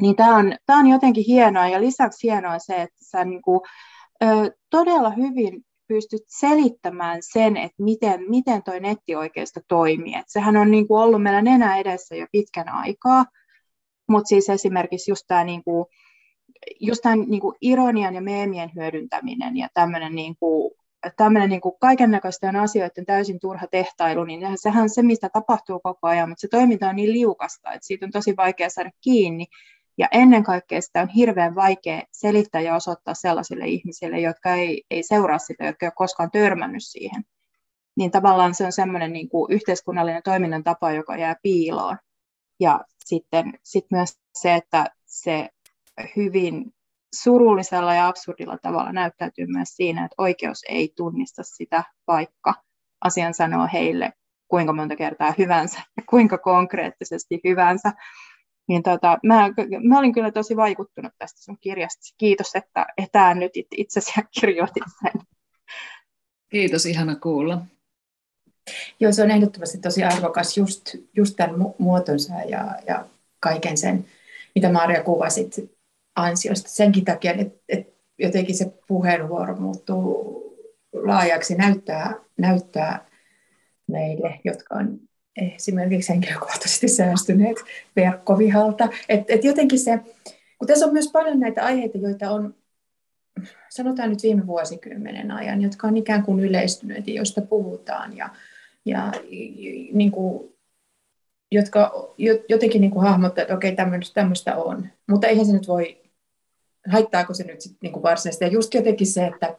[0.00, 3.60] niin tämä on, tämä on jotenkin hienoa, ja lisäksi hienoa se, että sä niin kuin,
[4.24, 10.14] ö, todella hyvin pystyt selittämään sen, että miten, miten toi nettioikeisto toimii.
[10.14, 13.24] Et sehän on niin kuin ollut meillä nenä edessä jo pitkän aikaa,
[14.08, 15.86] mutta siis esimerkiksi just tämä niin kuin,
[16.80, 20.70] just tämän niin kuin ironian ja meemien hyödyntäminen ja tämmöinen niin kuin,
[21.16, 25.80] tämmöinen niin kuin kaiken näköisten asioiden täysin turha tehtailu, niin sehän on se, mistä tapahtuu
[25.80, 29.46] koko ajan, mutta se toiminta on niin liukasta, että siitä on tosi vaikea saada kiinni,
[29.98, 35.02] ja ennen kaikkea sitä on hirveän vaikea selittää ja osoittaa sellaisille ihmisille, jotka ei, ei
[35.02, 37.24] seuraa sitä, jotka ei ole koskaan törmännyt siihen.
[37.96, 41.96] Niin tavallaan se on semmoinen niin kuin yhteiskunnallinen toiminnan tapa, joka jää piiloon.
[42.60, 45.48] Ja sitten sit myös se, että se
[46.16, 46.74] hyvin
[47.14, 52.54] surullisella ja absurdilla tavalla näyttäytyy myös siinä, että oikeus ei tunnista sitä, vaikka
[53.04, 54.12] asian sanoo heille
[54.48, 57.92] kuinka monta kertaa hyvänsä ja kuinka konkreettisesti hyvänsä
[58.68, 59.50] niin tota, mä,
[59.88, 62.14] mä olin kyllä tosi vaikuttunut tästä sun kirjasta.
[62.18, 65.22] Kiitos, että etään nyt itse asiassa kirjoitit sen.
[66.48, 67.62] Kiitos, ihana kuulla.
[69.00, 73.06] Joo, se on ehdottomasti tosi arvokas just, just tämän muotonsa ja, ja
[73.40, 74.06] kaiken sen,
[74.54, 75.56] mitä Maria kuvasit
[76.16, 76.68] ansiosta.
[76.68, 80.32] Senkin takia, että, että jotenkin se puheenvuoro muuttuu
[80.92, 83.06] laajaksi, näyttää, näyttää
[83.86, 85.00] meille, jotka on
[85.36, 87.56] esimerkiksi henkilökohtaisesti säästyneet
[87.96, 88.88] verkkovihalta.
[89.08, 89.98] Et, et jotenkin se,
[90.58, 92.54] kun tässä on myös paljon näitä aiheita, joita on,
[93.68, 98.28] sanotaan nyt viime vuosikymmenen ajan, jotka on ikään kuin yleistyneet ja joista puhutaan ja,
[98.84, 99.12] ja
[99.92, 100.52] niin kuin,
[101.50, 102.14] jotka
[102.48, 104.88] jotenkin niin kuin hahmottaa, että okei, tämmöistä, tämmöistä on.
[105.10, 106.00] Mutta eihän se nyt voi,
[106.88, 108.44] haittaako se nyt sit niin kuin varsinaisesti.
[108.44, 109.56] Ja just jotenkin se, että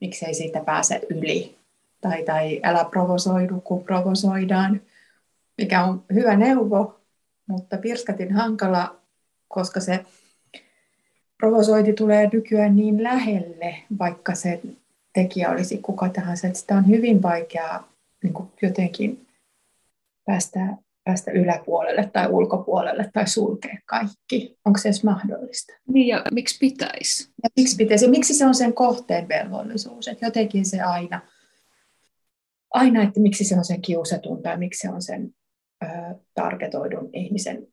[0.00, 1.63] miksei siitä pääse yli
[2.08, 4.80] tai, tai älä provosoidu, kun provosoidaan,
[5.58, 7.00] mikä on hyvä neuvo,
[7.46, 8.96] mutta pirskatin hankala,
[9.48, 10.04] koska se
[11.36, 14.60] provosointi tulee nykyään niin lähelle, vaikka se
[15.12, 17.88] tekijä olisi kuka tahansa, että sitä on hyvin vaikeaa
[18.22, 19.26] niin kuin jotenkin
[20.26, 20.60] päästä,
[21.04, 24.58] päästä yläpuolelle tai ulkopuolelle tai sulkea kaikki.
[24.64, 25.72] Onko se edes mahdollista?
[25.88, 27.30] Niin ja miksi pitäisi?
[27.42, 28.04] Ja miksi pitäisi?
[28.04, 30.08] Ja miksi se on sen kohteen velvollisuus?
[30.08, 31.20] Että jotenkin se aina–
[32.74, 35.34] aina, että miksi se on sen kiusatun tai miksi se on sen
[35.84, 35.86] ö,
[36.34, 37.66] targetoidun ihmisen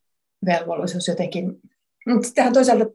[0.46, 1.60] velvollisuus jotenkin.
[2.08, 2.86] Mutta sittenhän toisaalta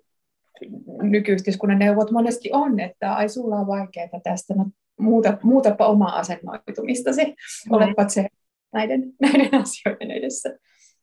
[1.02, 4.66] nykyyhteiskunnan neuvot monesti on, että ai sulla on vaikeaa tästä, no
[5.00, 7.34] muuta, muutapa omaa asennoitumistasi, mm.
[7.70, 8.26] olepat se
[8.72, 10.58] näiden, näiden asioiden edessä.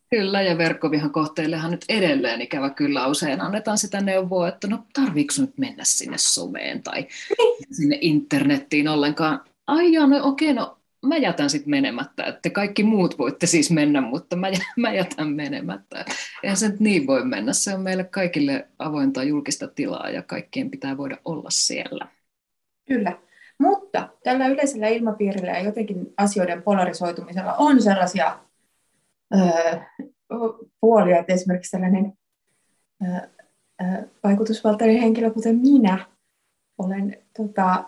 [0.10, 5.34] Kyllä, ja verkkovihan kohteillehan nyt edelleen ikävä kyllä usein annetaan sitä neuvoa, että no tarviiko
[5.38, 7.76] nyt mennä sinne someen tai niin.
[7.78, 9.40] sinne internettiin ollenkaan.
[9.68, 14.02] Ai joo, no okei, no mä jätän sitten menemättä, että kaikki muut voitte siis mennä,
[14.02, 16.06] mutta mä, mä jätän menemättä.
[16.44, 20.72] Eihän se nyt niin voi mennä, se on meille kaikille avointa julkista tilaa ja kaikkien
[20.72, 22.08] pitää voida olla siellä.
[22.88, 23.18] Kyllä,
[23.60, 28.40] mutta tällä yleisellä ilmapiirillä ja jotenkin asioiden polarisoitumisella on sellaisia
[29.36, 29.80] öö,
[30.82, 32.14] puolia, että esimerkiksi tällainen
[33.04, 33.28] öö,
[34.24, 36.06] vaikutusvaltainen henkilö, kuten minä,
[36.78, 37.84] olen tota,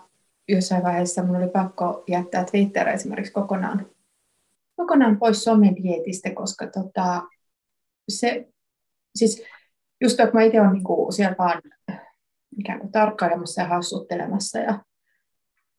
[0.48, 3.86] jossain vaiheessa mun oli pakko jättää Twitter esimerkiksi kokonaan,
[4.76, 7.22] kokonaan pois somedietistä, koska tota,
[8.10, 8.48] se,
[9.16, 9.44] siis
[10.02, 11.62] just että mä itse olen niin siellä vaan
[12.60, 14.80] ikään kuin tarkkailemassa ja hassuttelemassa ja,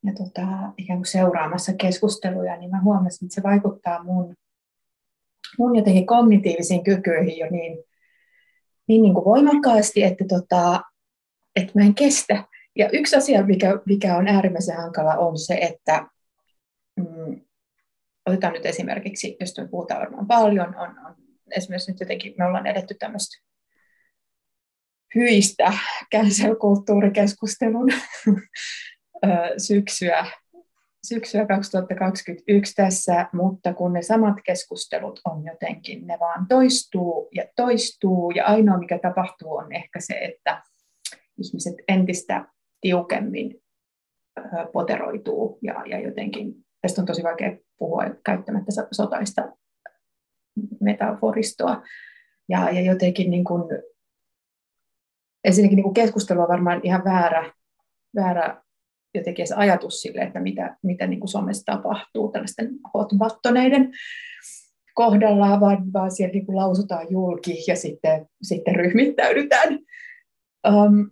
[0.05, 4.35] ja tota, ikään kuin seuraamassa keskusteluja, niin mä huomasin, että se vaikuttaa mun,
[5.59, 7.83] mun jotenkin kognitiivisiin kykyihin jo niin,
[8.87, 10.81] niin, niin kuin voimakkaasti, että, tota,
[11.55, 12.43] että mä en kestä.
[12.77, 16.07] Ja yksi asia, mikä, mikä on äärimmäisen hankala, on se, että
[16.97, 17.41] mm,
[18.25, 21.15] otetaan nyt esimerkiksi, jos me puhutaan varmaan paljon, on, on
[21.55, 23.47] esimerkiksi nyt jotenkin me ollaan edetty tämmöistä
[25.15, 25.73] hyistä
[26.15, 27.89] cancel-kulttuurikeskustelun
[29.67, 30.25] syksyä,
[31.07, 38.31] syksyä 2021 tässä, mutta kun ne samat keskustelut on jotenkin, ne vaan toistuu ja toistuu,
[38.31, 40.63] ja ainoa mikä tapahtuu on ehkä se, että
[41.37, 42.45] ihmiset entistä
[42.81, 43.61] tiukemmin
[44.73, 49.53] poteroituu ja, ja jotenkin, tästä on tosi vaikea puhua käyttämättä sotaista
[50.81, 51.83] metaforistoa,
[52.49, 53.63] ja, ja jotenkin niin kuin
[55.43, 57.53] ensinnäkin niin kuin keskustelu on varmaan ihan väärä,
[58.15, 58.61] väärä
[59.15, 63.91] jotenkin se ajatus sille, että mitä, mitä niin kuin somessa tapahtuu tällaisten hotbattoneiden
[64.93, 69.79] kohdalla, vaan, vaan siellä niin kuin lausutaan julki ja sitten, sitten ryhmittäydytään.
[70.67, 71.09] Um,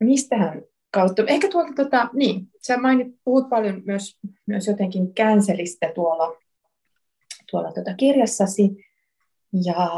[0.00, 1.22] mistähän kautta?
[1.26, 6.36] Ehkä tuolta, tota, niin, sä mainit, puhut paljon myös, myös jotenkin känselistä tuolla,
[7.50, 8.70] tuolla tota kirjassasi,
[9.64, 9.90] ja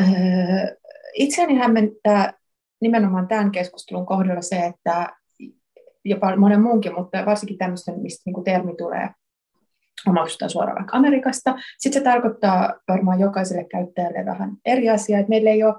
[0.00, 0.76] öö,
[1.14, 2.32] itseäni hämmentää
[2.80, 5.16] nimenomaan tämän keskustelun kohdalla se, että
[6.04, 9.08] jopa monen muunkin, mutta varsinkin tämmöisten, mistä niin termi tulee
[10.06, 11.54] omaksutaan suoraan vaikka Amerikasta.
[11.78, 15.74] Sitten se tarkoittaa varmaan jokaiselle käyttäjälle vähän eri asiaa, että meillä ei ole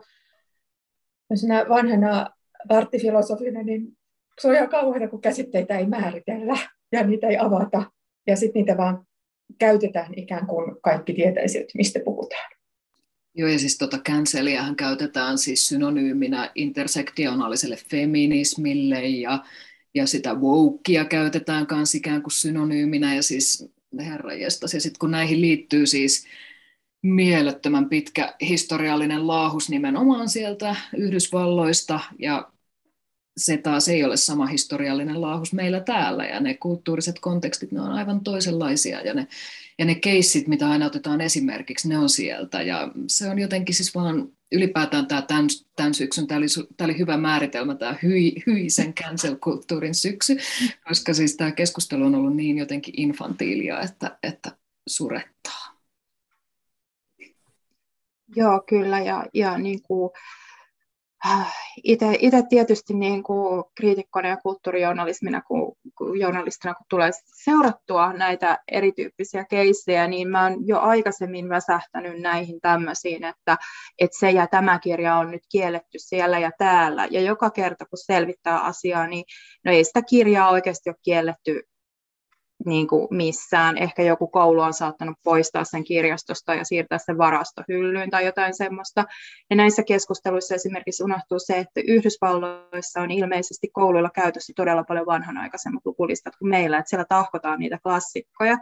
[1.69, 2.29] vanhana
[2.67, 3.97] parttifilosofina, niin
[4.41, 6.57] se on ihan kauheana, kun käsitteitä ei määritellä
[6.91, 7.91] ja niitä ei avata.
[8.27, 9.05] Ja sitten niitä vaan
[9.59, 12.51] käytetään ikään kuin kaikki tietäisivät, mistä puhutaan.
[13.35, 19.43] Joo, ja siis tota canceliähän käytetään siis synonyyminä intersektionaaliselle feminismille ja,
[19.95, 24.73] ja sitä wokea käytetään myös ikään kuin synonyyminä ja siis herranjestas.
[24.73, 26.25] Ja sitten kun näihin liittyy siis
[27.01, 32.50] mielettömän pitkä historiallinen laahus nimenomaan sieltä Yhdysvalloista ja
[33.41, 37.91] se taas ei ole sama historiallinen laahus meillä täällä ja ne kulttuuriset kontekstit, ne on
[37.91, 39.27] aivan toisenlaisia ja ne,
[39.79, 43.95] ja ne keissit, mitä aina otetaan esimerkiksi, ne on sieltä ja se on jotenkin siis
[43.95, 46.45] vaan ylipäätään tämä tämän, tämän syksyn, tämä oli,
[46.77, 50.37] tämä oli hyvä määritelmä, tämä hyi, hyisen cancel-kulttuurin syksy,
[50.87, 55.71] koska siis tämä keskustelu on ollut niin jotenkin infantiilia, että, että surettaa.
[58.35, 60.11] Joo, kyllä, ja, ja niin kuin,
[61.83, 67.11] itse tietysti niin kuin kriitikkona ja kulttuurijournalismina, kun, kun journalistina kun tulee
[67.43, 73.57] seurattua näitä erityyppisiä keissejä, niin mä oon jo aikaisemmin väsähtänyt näihin tämmöisiin, että,
[73.99, 77.07] että se ja tämä kirja on nyt kielletty siellä ja täällä.
[77.11, 79.25] Ja joka kerta, kun selvittää asiaa, niin
[79.65, 81.70] no ei sitä kirjaa oikeasti ole kielletty
[82.65, 83.77] niin kuin missään.
[83.77, 89.05] Ehkä joku koulu on saattanut poistaa sen kirjastosta ja siirtää sen varastohyllyyn tai jotain semmoista.
[89.49, 95.85] Ja näissä keskusteluissa esimerkiksi unohtuu se, että Yhdysvalloissa on ilmeisesti kouluilla käytössä todella paljon vanhanaikaisemmat
[95.85, 98.57] lukulistat kuin meillä, että siellä tahkotaan niitä klassikkoja.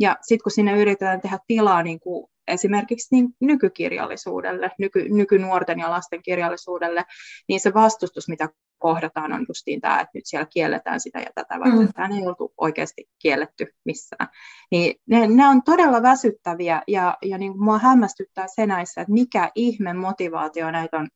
[0.00, 5.90] Ja sitten kun sinne yritetään tehdä tilaa niin kuin esimerkiksi niin nykykirjallisuudelle, nyky, nykynuorten ja
[5.90, 7.04] lasten kirjallisuudelle,
[7.48, 11.60] niin se vastustus, mitä kohdataan, on justiin tämä, että nyt siellä kielletään sitä ja tätä,
[11.60, 11.92] vaikka mm.
[11.92, 14.28] tämä ei oltu oikeasti kielletty missään.
[14.70, 19.12] Niin ne, ne on todella väsyttäviä ja, ja niin kuin mua hämmästyttää se näissä, että
[19.12, 21.08] mikä ihme motivaatio näitä on,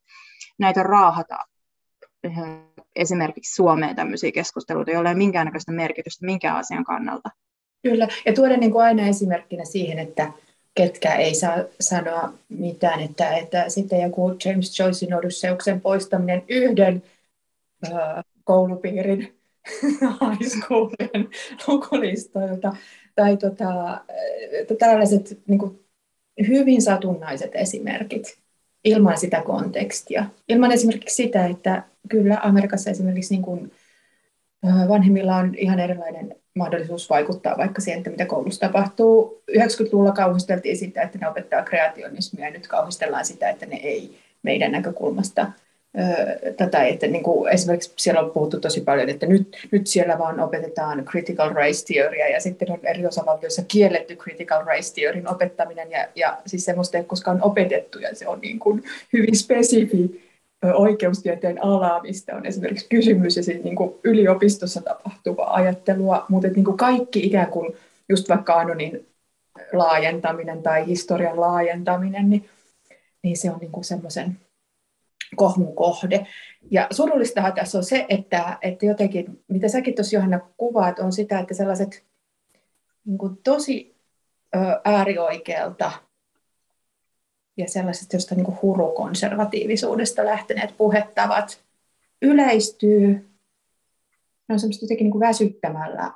[0.58, 1.38] näitä on raahata
[2.24, 2.32] eh,
[2.96, 7.30] esimerkiksi Suomeen tämmöisiä keskusteluita, joilla ei ole minkäännäköistä merkitystä minkään asian kannalta.
[7.82, 10.32] Kyllä, ja tuoda niin kuin aina esimerkkinä siihen, että
[10.74, 17.02] ketkä ei saa sanoa mitään, että, että sitten joku James Joycein Odysseuksen poistaminen yhden
[18.44, 19.18] koulupiirin
[20.20, 21.28] high schoolien
[21.66, 22.76] lukulistoilta,
[23.14, 24.00] tai tota,
[24.78, 25.80] tällaiset niin kuin,
[26.48, 28.38] hyvin satunnaiset esimerkit
[28.84, 30.24] ilman sitä kontekstia.
[30.48, 33.72] Ilman esimerkiksi sitä, että kyllä Amerikassa esimerkiksi niin kuin,
[34.88, 39.42] vanhemmilla on ihan erilainen mahdollisuus vaikuttaa vaikka siihen, että mitä koulussa tapahtuu.
[39.50, 44.72] 90-luvulla kauhisteltiin sitä, että ne opettaa kreationismia, ja nyt kauhistellaan sitä, että ne ei meidän
[44.72, 45.52] näkökulmasta
[46.56, 50.40] tätä, että niin kuin esimerkiksi siellä on puhuttu tosi paljon, että nyt, nyt siellä vaan
[50.40, 56.08] opetetaan critical race theoria ja sitten on eri osavaltioissa kielletty critical race theorin opettaminen ja,
[56.14, 60.22] ja siis semmoista ei koskaan opetettu ja se on niin kuin hyvin spesifi
[60.74, 67.26] oikeustieteen alaa, mistä on esimerkiksi kysymys, ja niin yliopistossa tapahtuvaa ajattelua, mutta niin kuin kaikki
[67.26, 67.76] ikään kuin
[68.08, 69.06] just vaikka anonin
[69.72, 72.48] laajentaminen tai historian laajentaminen, niin,
[73.22, 74.36] niin se on niin kuin semmoisen
[75.36, 76.26] kohmun kohde.
[76.70, 81.38] Ja surullistahan tässä on se, että, että jotenkin, mitä säkin tuossa Johanna kuvaat, on sitä,
[81.38, 82.04] että sellaiset
[83.04, 83.96] niin kuin tosi
[84.84, 85.92] äärioikealta
[87.56, 91.64] ja sellaisesta josta niin hurukonservatiivisuudesta lähteneet puhettavat
[92.22, 93.30] yleistyy.
[94.48, 96.12] Ne on semmoista jotenkin niin kuin väsyttämällä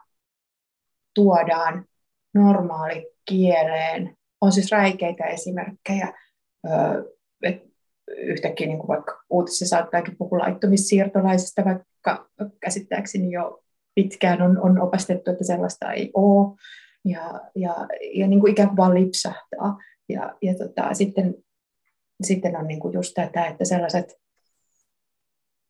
[1.15, 1.85] tuodaan
[2.35, 4.17] normaali kieleen.
[4.41, 6.15] On siis räikeitä esimerkkejä,
[7.43, 7.76] että
[8.09, 13.63] yhtäkkiä niin kuin vaikka uutisissa saattaakin puhua laittomissiirtolaisista, vaikka käsittääkseni jo
[13.95, 16.57] pitkään on, on opastettu, että sellaista ei ole.
[17.05, 17.75] Ja, ja,
[18.15, 19.79] ja niin kuin ikään kuin vaan lipsahtaa.
[20.09, 21.35] Ja, ja tota, sitten,
[22.23, 24.17] sitten on niin kuin just tätä, että sellaiset,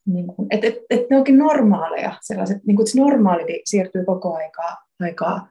[0.05, 4.05] niin kuin, että, että, että ne onkin normaaleja, sellaiset, niin kuin, että se normaali siirtyy
[4.05, 5.49] koko aikaa, aikaa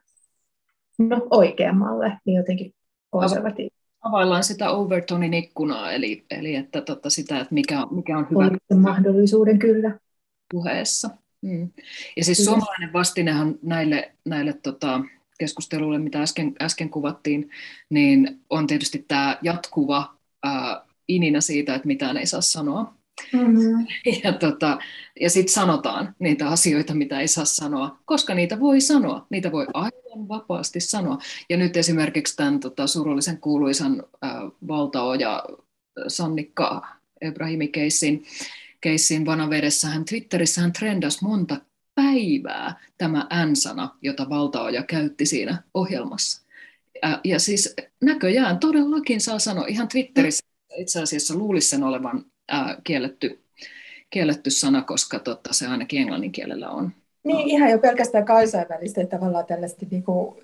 [0.99, 2.73] no, oikeammalle, niin jotenkin
[3.09, 3.76] konservatiivisesti
[4.07, 8.79] availlaan sitä Overtonin ikkunaa, eli, eli että tota sitä, että mikä, mikä on hyvä.
[8.81, 9.99] mahdollisuuden kyllä.
[10.51, 11.09] Puheessa.
[11.41, 11.69] Mm.
[12.17, 12.49] Ja siis kyllä.
[12.49, 15.01] suomalainen vastinehan näille, näille tota,
[15.39, 17.49] keskusteluille, mitä äsken, äsken kuvattiin,
[17.89, 22.96] niin on tietysti tämä jatkuva ää, ininä siitä, että mitään ei saa sanoa.
[23.33, 23.87] Mm-hmm.
[24.23, 24.77] Ja, tota,
[25.19, 29.25] ja sitten sanotaan niitä asioita, mitä ei saa sanoa, koska niitä voi sanoa.
[29.29, 31.17] Niitä voi aivan vapaasti sanoa.
[31.49, 34.31] Ja nyt esimerkiksi tämän tota, surullisen kuuluisan äh,
[34.67, 35.43] valtaoja
[36.07, 36.87] Sannikka
[37.21, 41.57] Ebrahimi keissin, vanavedessä hän Twitterissä hän trendasi monta
[41.95, 46.41] päivää tämä N-sana, jota valtaoja käytti siinä ohjelmassa.
[47.01, 50.45] Ja, ja siis näköjään todellakin saa sanoa ihan Twitterissä,
[50.77, 53.39] itse asiassa luulisi sen olevan ää, kielletty,
[54.09, 56.91] kielletty sana, koska tota, se ainakin englannin kielellä on.
[57.23, 60.35] Niin, ihan jo pelkästään kansainvälisten tavallaan tällaisten niin kuin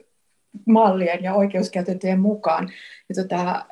[0.66, 2.72] mallien ja oikeuskäytäntöjen mukaan.
[3.10, 3.66] Ja, tota,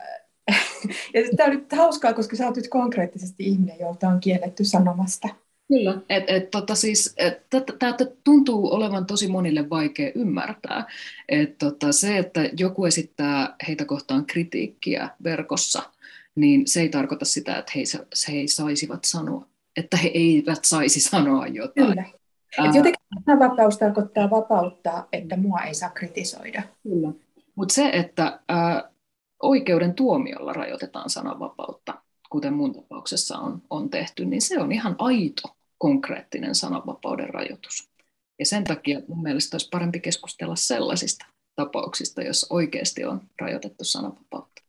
[1.14, 5.28] ja tämä on nyt hauskaa, koska sä oot nyt konkreettisesti ihminen, jolta on kielletty sanomasta.
[5.68, 7.16] Kyllä, et, et, tota siis,
[7.80, 10.86] tämä tuntuu olevan tosi monille vaikea ymmärtää.
[11.30, 15.84] Et, tota, se, että joku esittää heitä kohtaan kritiikkiä verkossa–
[16.36, 17.84] niin se ei tarkoita sitä, että he,
[18.28, 21.88] he ei saisivat sanoa, että he eivät saisi sanoa jotain.
[21.88, 22.06] Kyllä.
[22.70, 26.64] Et jotenkin sananvapaus tarkoittaa vapautta, että mua ei saa kritisoida.
[26.84, 27.12] Kyllä.
[27.56, 28.92] Mutta se, että ää,
[29.44, 35.56] oikeuden tuomiolla rajoitetaan sananvapautta, kuten mun tapauksessa on, on tehty, niin se on ihan aito,
[35.78, 37.90] konkreettinen sananvapauden rajoitus.
[38.40, 44.62] Ja sen takia mun mielestä olisi parempi keskustella sellaisista tapauksista, jos oikeasti on rajoitettu sananvapautta.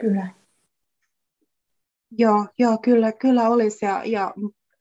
[0.00, 0.28] Kyllä.
[2.10, 3.84] Joo, joo kyllä, kyllä olisi.
[3.84, 4.34] Ja, ja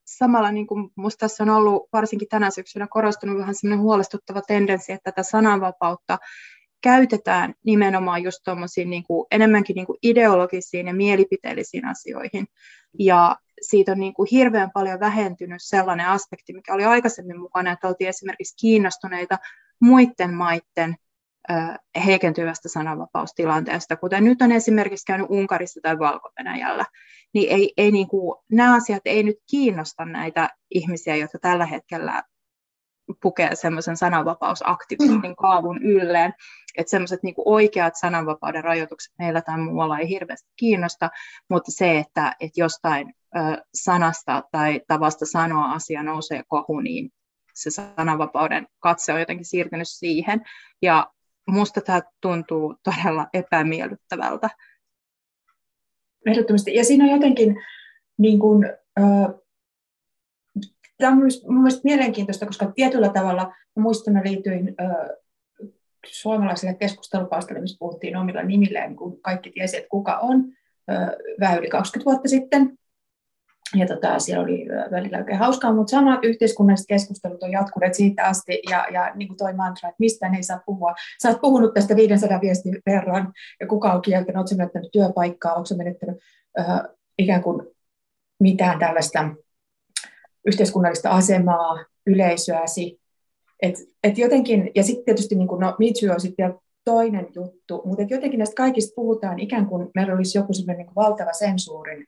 [0.06, 4.92] samalla niin kuin musta tässä on ollut varsinkin tänä syksynä korostunut vähän semmoinen huolestuttava tendenssi,
[4.92, 6.18] että tätä sananvapautta
[6.82, 8.42] käytetään nimenomaan just
[8.86, 12.48] niin kuin, enemmänkin niin kuin ideologisiin ja mielipiteellisiin asioihin.
[13.00, 17.88] Ja siitä on niin kuin hirveän paljon vähentynyt sellainen aspekti, mikä oli aikaisemmin mukana, että
[17.88, 19.38] oltiin esimerkiksi kiinnostuneita
[19.82, 20.96] muiden maiden
[22.06, 26.32] heikentyvästä sananvapaustilanteesta, kuten nyt on esimerkiksi käynyt Unkarissa tai valko
[27.34, 32.24] niin, ei, ei niin kuin, nämä asiat ei nyt kiinnosta näitä ihmisiä, jotka tällä hetkellä
[33.22, 36.34] pukee semmoisen sananvapausaktivistin kaavun ylleen,
[36.78, 41.10] että semmoiset niin oikeat sananvapauden rajoitukset meillä tai muualla ei hirveästi kiinnosta,
[41.50, 43.40] mutta se, että, että jostain ö,
[43.74, 47.10] sanasta tai tavasta sanoa asia nousee kohu, niin
[47.54, 50.42] se sananvapauden katse on jotenkin siirtynyt siihen.
[50.82, 51.12] Ja
[51.48, 54.50] musta tämä tuntuu todella epämiellyttävältä.
[56.26, 56.76] Ehdottomasti.
[56.76, 57.56] Ja siinä on jotenkin,
[58.18, 58.66] niin kuin,
[59.00, 59.34] äh,
[60.98, 65.18] tämä on myös, mielestäni mielenkiintoista, koska tietyllä tavalla, muistan, mä liityin äh,
[66.06, 70.46] suomalaiselle keskustelupalstalle, missä puhuttiin omilla nimilleen, kun kaikki tiesi, että kuka on,
[70.92, 72.78] äh, vähän yli 20 vuotta sitten
[73.76, 78.62] ja tota, siellä oli välillä oikein hauskaa, mutta samat yhteiskunnalliset keskustelut on jatkuneet siitä asti,
[78.70, 80.94] ja, ja niin kuin toi mantra, että mistä ei saa puhua.
[81.22, 85.76] Sä oot puhunut tästä 500 viestin verran, ja kuka on kieltänyt, oletko menettänyt työpaikkaa, oletko
[85.76, 86.18] menettänyt
[86.60, 86.82] äh,
[87.18, 87.68] ikään kuin
[88.40, 89.30] mitään tällaista
[90.46, 93.00] yhteiskunnallista asemaa, yleisöäsi.
[93.62, 96.54] Et, et jotenkin, ja sitten tietysti niin kuin, no, Too on sitten
[96.86, 101.34] toinen juttu, mutta jotenkin näistä kaikista puhutaan ikään kuin meillä olisi joku sellainen niin valtava
[101.34, 102.06] sensuurin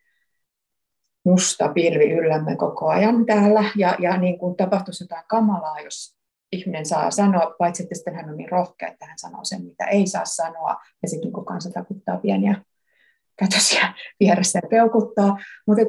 [1.29, 6.15] musta pilvi yllämme koko ajan täällä, ja, ja niin kuin tapahtuisi jotain kamalaa, jos
[6.51, 9.85] ihminen saa sanoa, paitsi että sitten hän on niin rohkea, että hän sanoo sen, mitä
[9.85, 12.61] ei saa sanoa, ja sitten niin kansa takuttaa pieniä
[13.35, 15.37] kätösiä vieressä ja peukuttaa.
[15.67, 15.83] Mutta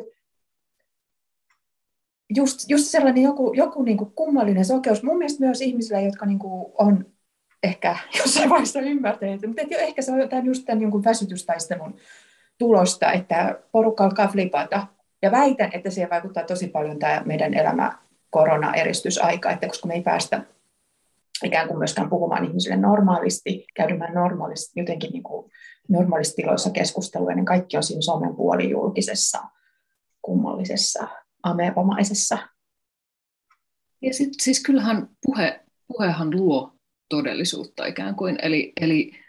[2.36, 6.38] just, just sellainen joku, joku niin kuin kummallinen sokeus, mun mielestä myös ihmisille, jotka niin
[6.38, 7.04] kuin on
[7.62, 11.96] ehkä jossain vaiheessa ymmärtäneet, mutta että ehkä se on tämän, just tämän jonkun väsytystaistelun
[12.58, 14.86] tulosta, että porukka alkaa flipata.
[15.22, 17.98] Ja väitän, että siihen vaikuttaa tosi paljon tämä meidän elämä
[18.30, 20.42] korona-eristysaika, että koska me ei päästä
[21.44, 25.50] ikään kuin myöskään puhumaan ihmisille normaalisti, käydymään normaalisti, jotenkin niin kuin
[25.88, 29.42] normaalissa tiloissa keskustelua, niin kaikki on siinä somen puolijulkisessa,
[30.22, 31.08] kummallisessa,
[31.42, 32.38] amebamaisessa.
[34.02, 36.72] Ja sit, siis kyllähän puhe, puhehan luo
[37.08, 39.19] todellisuutta ikään kuin, eli, eli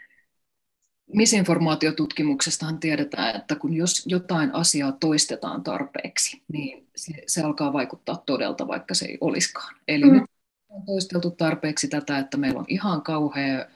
[1.12, 8.68] misinformaatiotutkimuksestahan tiedetään, että kun jos jotain asiaa toistetaan tarpeeksi, niin se, se alkaa vaikuttaa todelta,
[8.68, 9.74] vaikka se ei olisikaan.
[9.88, 10.12] Eli mm.
[10.12, 10.22] nyt
[10.68, 13.66] on toisteltu tarpeeksi tätä, että meillä on ihan kauhea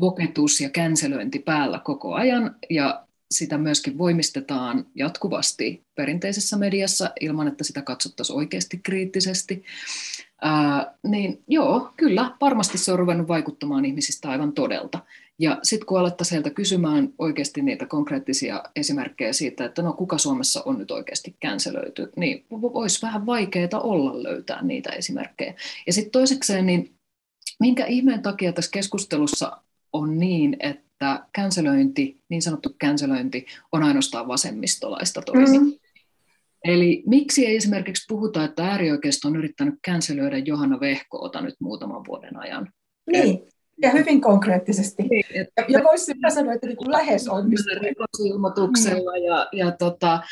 [0.00, 7.64] voketus ja känselöinti päällä koko ajan, ja sitä myöskin voimistetaan jatkuvasti perinteisessä mediassa ilman, että
[7.64, 9.64] sitä katsottaisiin oikeasti kriittisesti.
[10.44, 14.98] Ää, niin joo, kyllä, varmasti se on ruvennut vaikuttamaan ihmisistä aivan todelta.
[15.38, 20.62] Ja sitten kun alettaisiin sieltä kysymään oikeasti niitä konkreettisia esimerkkejä siitä, että no kuka Suomessa
[20.64, 25.54] on nyt oikeasti känselöity, niin voisi vähän vaikeaa olla löytää niitä esimerkkejä.
[25.86, 26.94] Ja sitten toisekseen, niin
[27.60, 29.62] minkä ihmeen takia tässä keskustelussa
[29.92, 35.60] on niin, että känselöinti, niin sanottu känselöinti, on ainoastaan vasemmistolaista toimintaa.
[35.60, 35.81] Mm.
[36.64, 42.36] Eli miksi ei esimerkiksi puhuta, että äärioikeisto on yrittänyt känselöidä Johanna Vehkoota nyt muutaman vuoden
[42.36, 42.72] ajan?
[43.12, 43.38] Niin,
[43.82, 45.02] ja hyvin konkreettisesti.
[45.02, 47.78] Niin, että, ja voisi sanoa, että niin kuin lähes onnistuu.
[47.82, 50.22] Rikosilmoituksella ja, ja tota,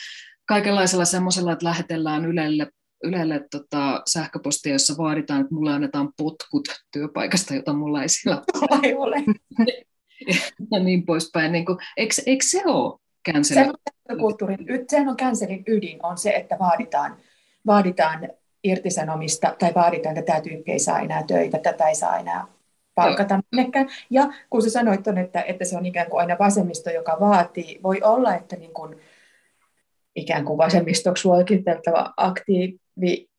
[0.49, 2.67] kaikenlaisella semmoisella, että lähetellään Ylelle,
[3.05, 8.43] Ylelle tota, sähköpostia, jossa vaaditaan, että mulle annetaan potkut työpaikasta, jota mulla ei sillä
[8.97, 9.17] ole.
[10.73, 11.53] ja niin poispäin.
[11.53, 12.99] Niin kuin, eikö, eikö se ole
[14.11, 14.59] on, kulttuurin,
[14.89, 17.17] sehän on cancelin ydin, on se, että vaaditaan,
[17.67, 18.29] vaaditaan
[18.65, 22.47] irtisanomista tai vaaditaan, että tämä tyyppi ei saa enää töitä, tätä ei saa enää
[22.95, 23.89] palkata minnekään.
[24.11, 27.81] Ja kun sä sanoit on, että, että se on ikään kuin aina vasemmisto, joka vaatii,
[27.83, 28.97] voi olla, että niin kuin,
[30.17, 33.31] ikään kuin vasemmistoksi luokiteltava aktiivi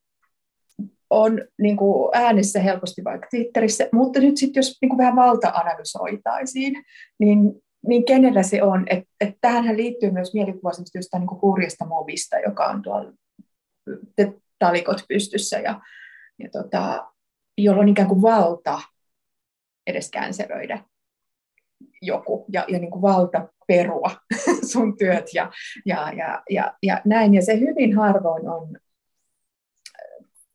[1.09, 6.73] on niin kuin äänessä helposti vaikka Twitterissä, mutta nyt sitten jos niin kuin vähän valta-analysoitaisiin,
[7.19, 8.85] niin, niin kenellä se on?
[8.89, 13.13] Että et tähänhän liittyy myös mielikuva jostain niin hurjasta mobista, joka on tuolla
[14.59, 15.81] talikot pystyssä ja,
[16.39, 17.07] ja tota,
[17.57, 18.79] jolla on ikään kuin valta
[19.87, 20.83] edes känselöidä
[22.01, 24.11] joku ja, ja niin kuin valta perua
[24.71, 25.51] sun työt ja,
[25.85, 27.33] ja, ja, ja, ja näin.
[27.33, 28.77] Ja se hyvin harvoin on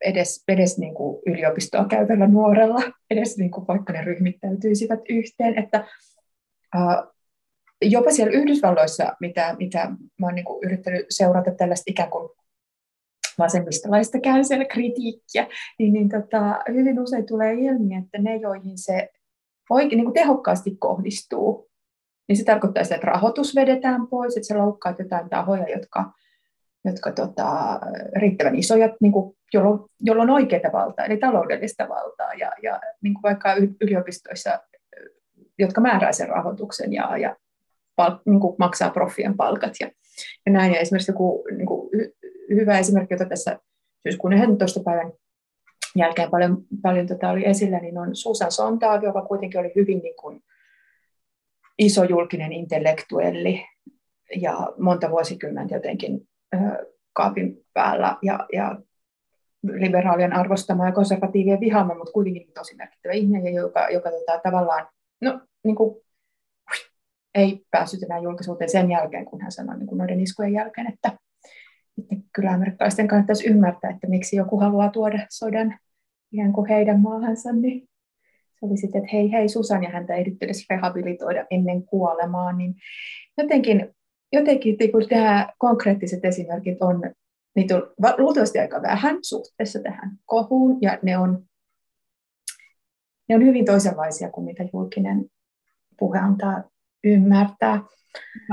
[0.04, 5.58] edes, edes niin kuin yliopistoa käyvällä nuorella, edes niin kuin vaikka ne ryhmittäytyisivät yhteen.
[5.58, 5.86] Että,
[7.82, 12.28] jopa siellä Yhdysvalloissa, mitä, mitä mä oon niin yrittänyt seurata tällaista ikään kuin
[13.38, 14.18] vasemmistolaista
[14.68, 15.46] kritiikkiä,
[15.78, 19.08] niin, niin tota, hyvin usein tulee ilmi, että ne, joihin se
[19.70, 21.70] oikein niin tehokkaasti kohdistuu,
[22.28, 26.12] niin se tarkoittaa sitä, että rahoitus vedetään pois, että se loukkaa jotain tahoja, jotka,
[26.84, 27.80] jotka tota,
[28.16, 33.14] riittävän isoja, niin kuin, jolloin, jolloin on oikeaa valtaa, eli taloudellista valtaa, ja, ja niin
[33.14, 34.58] kuin vaikka yliopistoissa,
[35.58, 37.36] jotka määrää sen rahoituksen ja, ja
[37.96, 39.90] pal- niin kuin maksaa proffien palkat ja,
[40.46, 40.72] ja näin.
[40.72, 41.90] Ja esimerkiksi joku niin kuin,
[42.50, 43.58] hyvä esimerkki, jota tässä
[44.02, 44.80] syyskuun 11.
[44.84, 45.12] päivän
[45.96, 50.16] jälkeen paljon, paljon tota oli esillä, niin on Susan Sontag, joka kuitenkin oli hyvin niin
[50.20, 50.42] kuin
[51.78, 53.64] iso julkinen intellektuelli
[54.36, 56.58] ja monta vuosikymmentä jotenkin ö,
[57.12, 58.78] kaapin päällä ja, ja
[59.62, 64.88] liberaalien arvostama ja konservatiivien vihaama, mutta kuitenkin tosi merkittävä ihminen, joka, joka tota, tavallaan
[65.20, 66.05] no, niin kuin,
[67.36, 71.18] ei päässyt enää julkisuuteen sen jälkeen, kun hän sanoi niin kuin noiden iskujen jälkeen, että,
[72.12, 75.78] että kyllä amerikkalaisten kannattaisi ymmärtää, että miksi joku haluaa tuoda sodan
[76.32, 77.88] ikään kuin heidän maahansa, niin
[78.60, 82.74] se oli sitten, että hei hei Susan ja häntä ehditty edes rehabilitoida ennen kuolemaa, niin
[83.38, 83.94] jotenkin,
[84.32, 87.02] jotenkin niin kun nämä konkreettiset esimerkit on,
[87.56, 87.82] niitä on
[88.18, 91.44] luultavasti aika vähän suhteessa tähän kohuun, ja ne on,
[93.28, 95.26] ne on hyvin toisenlaisia kuin mitä julkinen
[95.98, 96.64] puhe antaa
[97.04, 97.82] ymmärtää.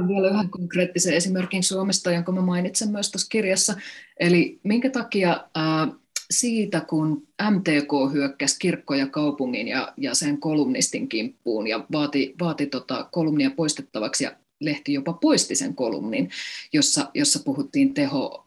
[0.07, 3.75] Vielä yhden konkreettisen esimerkin Suomesta, jonka mä mainitsen myös tuossa kirjassa.
[4.19, 5.95] Eli minkä takia äh,
[6.31, 12.65] siitä, kun MTK hyökkäsi kirkko ja kaupungin ja, ja sen kolumnistin kimppuun ja vaati, vaati
[12.65, 16.29] tota kolumnia poistettavaksi ja lehti jopa poisti sen kolumnin,
[16.73, 18.42] jossa, jossa puhuttiin teho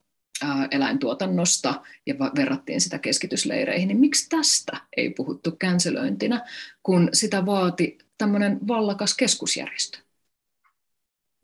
[0.71, 6.47] eläintuotannosta ja verrattiin sitä keskitysleireihin, niin miksi tästä ei puhuttu känselöintinä,
[6.83, 9.99] kun sitä vaati tämmöinen vallakas keskusjärjestö?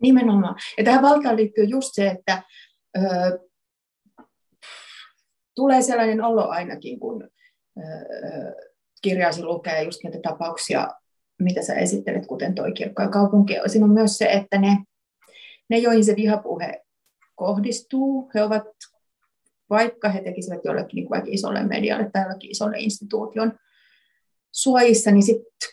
[0.03, 0.57] Nimenomaan.
[0.79, 2.43] Ja tähän valtaan liittyy just se, että
[2.97, 3.01] ö,
[5.55, 7.31] tulee sellainen olo ainakin, kun
[7.79, 7.83] ö,
[9.03, 10.89] kirjaasi lukee just näitä tapauksia,
[11.39, 13.55] mitä sä esittelet, kuten toi kirkko ja kaupunki.
[13.67, 14.77] Siinä on myös se, että ne,
[15.71, 16.83] ne joihin se vihapuhe
[17.35, 18.67] kohdistuu, he ovat,
[19.71, 23.53] vaikka he tekisivät jollekin niin vaikka isolle medialle tai jollekin isolle instituution
[24.53, 25.71] suojissa, niin sitten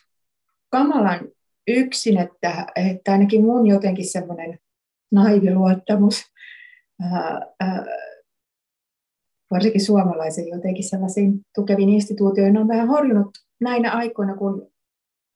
[0.69, 1.19] kamalan
[1.67, 4.59] yksin, että, että ainakin mun jotenkin semmoinen
[5.11, 6.23] naivi luottamus,
[7.01, 7.85] ää, ää,
[9.51, 13.29] varsinkin suomalaisen jotenkin sellaisiin tukeviin instituutioihin on vähän horjunut
[13.59, 14.71] näinä aikoina, kun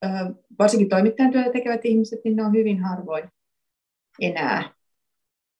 [0.01, 3.29] ää, varsinkin toimittajan työtä tekevät ihmiset, niin ne on hyvin harvoin
[4.21, 4.73] enää,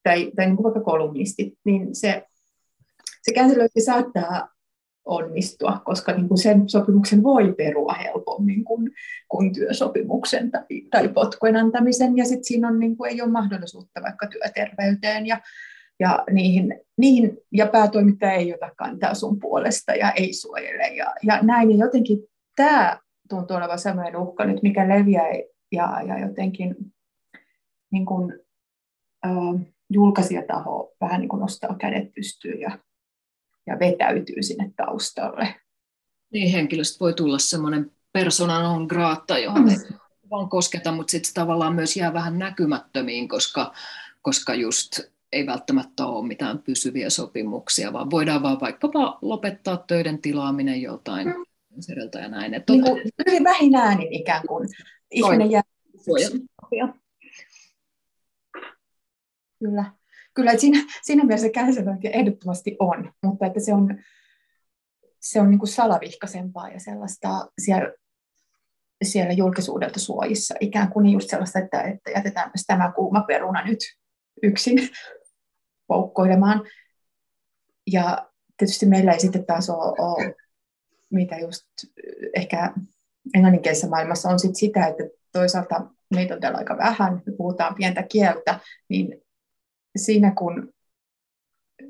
[0.03, 2.23] tai, tai niin kuin vaikka kolumnistit, niin se,
[3.21, 4.53] se känselöinti saattaa
[5.05, 8.91] onnistua, koska niin kuin sen sopimuksen voi perua helpommin kuin,
[9.29, 12.17] kuin työsopimuksen tai, tai potkujen antamisen.
[12.17, 15.39] Ja sitten siinä on, niin kuin, ei ole mahdollisuutta vaikka työterveyteen ja,
[15.99, 20.87] ja, niihin, niihin, ja päätoimittaja ei ota kantaa sun puolesta ja ei suojele.
[20.87, 22.19] Ja, ja näin, ja jotenkin
[22.55, 22.99] tämä
[23.29, 25.31] tuntuu olevan sellainen uhka nyt, mikä leviää
[25.71, 26.75] ja, ja jotenkin
[27.91, 28.39] niin kuin,
[29.25, 32.79] äh, julkaisijataho vähän niin kuin nostaa kädet pystyyn ja
[33.67, 35.55] ja vetäytyy sinne taustalle.
[36.33, 39.77] Niin, henkilöstä voi tulla semmoinen persona non grata, johon ei
[40.29, 43.73] vaan kosketa, mutta sitten se tavallaan myös jää vähän näkymättömiin, koska,
[44.21, 44.99] koska just
[45.31, 51.33] ei välttämättä ole mitään pysyviä sopimuksia, vaan voidaan vaan vaikkapa lopettaa töiden tilaaminen joltain mm.
[52.21, 52.53] ja näin.
[52.53, 54.69] Että niin kuin hyvin vähin äänin ikään kuin
[55.11, 55.63] ihminen jää.
[59.63, 59.85] Kyllä.
[60.33, 63.97] Kyllä, että siinä, siinä mielessä kärsivälläkin ehdottomasti on, mutta että se on,
[65.19, 67.93] se on niin kuin salavihkaisempaa ja sellaista siellä,
[69.03, 73.79] siellä julkisuudelta suojissa, ikään kuin just sellaista, että, että jätetään myös tämä kuuma peruna nyt
[74.43, 74.89] yksin
[75.87, 76.61] poukkoilemaan.
[77.91, 80.35] Ja tietysti meillä ei sitten taas ole, ole
[81.09, 81.63] mitä just
[82.35, 82.73] ehkä
[83.33, 88.03] englanninkielisessä maailmassa on sit sitä, että toisaalta meitä on täällä aika vähän, me puhutaan pientä
[88.03, 88.59] kieltä,
[88.89, 89.22] niin
[89.95, 90.73] siinä kun,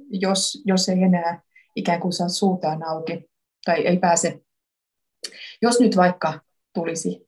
[0.10, 1.41] jos, jos ei enää
[1.76, 3.30] ikään kuin saa suutaan auki
[3.66, 4.41] tai ei pääse,
[5.62, 6.39] jos nyt vaikka
[6.74, 7.28] tulisi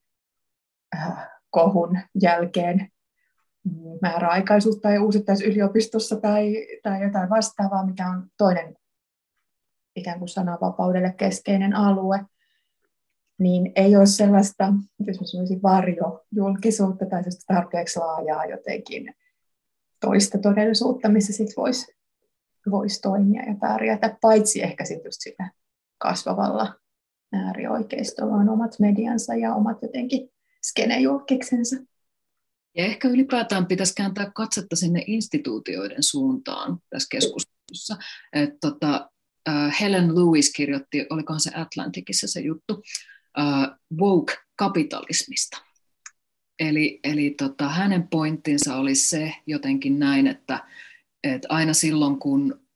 [0.96, 2.92] äh, kohun jälkeen
[4.02, 8.76] määräaikaisuutta tai uusittaisi yliopistossa tai, tai jotain vastaavaa, mikä on toinen
[9.96, 12.20] ikään kuin sananvapaudelle keskeinen alue,
[13.38, 14.72] niin ei ole sellaista,
[15.06, 19.14] jos mä sanoisin varjojulkisuutta tai tarpeeksi laajaa jotenkin
[20.06, 21.86] toista todellisuutta, missä sit voisi
[22.70, 25.50] vois toimia ja pärjätä, paitsi ehkä sitten just sillä
[25.98, 26.74] kasvavalla
[27.32, 30.28] äärioikeistolla on omat mediansa ja omat jotenkin
[30.62, 31.76] skenejulkiksensa.
[32.76, 37.96] Ja ehkä ylipäätään pitäisi kääntää katsetta sinne instituutioiden suuntaan tässä keskustelussa.
[38.32, 39.10] Et tota,
[39.80, 45.65] Helen Lewis kirjoitti, olikohan se Atlanticissa se juttu, uh, woke-kapitalismista.
[46.58, 50.64] Eli, eli tota, hänen pointtinsa oli se jotenkin näin, että,
[51.24, 52.66] että aina silloin, kun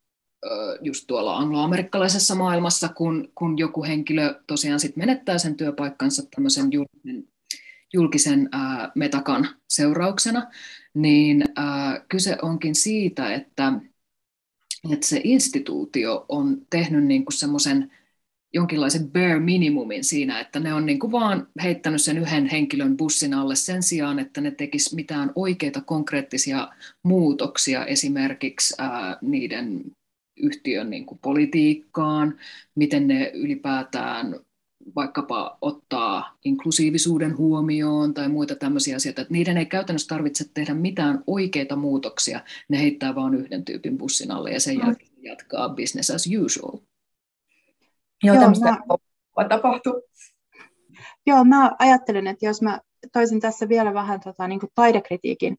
[0.81, 7.29] just tuolla angloamerikkalaisessa maailmassa, kun, kun joku henkilö tosiaan sit menettää sen työpaikkansa tämmöisen julkisen,
[7.93, 10.51] julkisen ää, metakan seurauksena,
[10.95, 13.73] niin ää, kyse onkin siitä, että,
[14.93, 17.93] että se instituutio on tehnyt niinku semmoisen
[18.55, 23.35] jonkinlaisen bare minimumin siinä, että ne on niin kuin vaan heittänyt sen yhden henkilön bussin
[23.35, 26.69] alle sen sijaan, että ne tekis mitään oikeita konkreettisia
[27.05, 29.83] muutoksia esimerkiksi ää, niiden
[30.37, 32.39] yhtiön niin kuin politiikkaan,
[32.75, 34.37] miten ne ylipäätään
[34.97, 41.25] vaikkapa ottaa inklusiivisuuden huomioon tai muita tämmöisiä asioita, että niiden ei käytännössä tarvitse tehdä mitään
[41.27, 44.87] oikeita muutoksia, ne heittää vain yhden tyypin bussin alle ja sen mm.
[44.87, 46.79] jälkeen jatkaa business as usual.
[48.23, 49.49] Joo, Joo tämmöistä mä...
[49.49, 50.03] tapahtuu.
[51.27, 52.81] Joo, mä ajattelen, että jos mä
[53.13, 55.57] toisin tässä vielä vähän tota, niin kuin taidekritiikin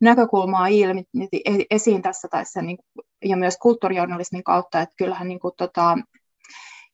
[0.00, 5.28] näkökulmaa ilmi, niin e-, esiin tässä, tässä niin kuin, ja myös kulttuurijournalismin kautta, että kyllähän
[5.28, 5.98] niin kuin, tota,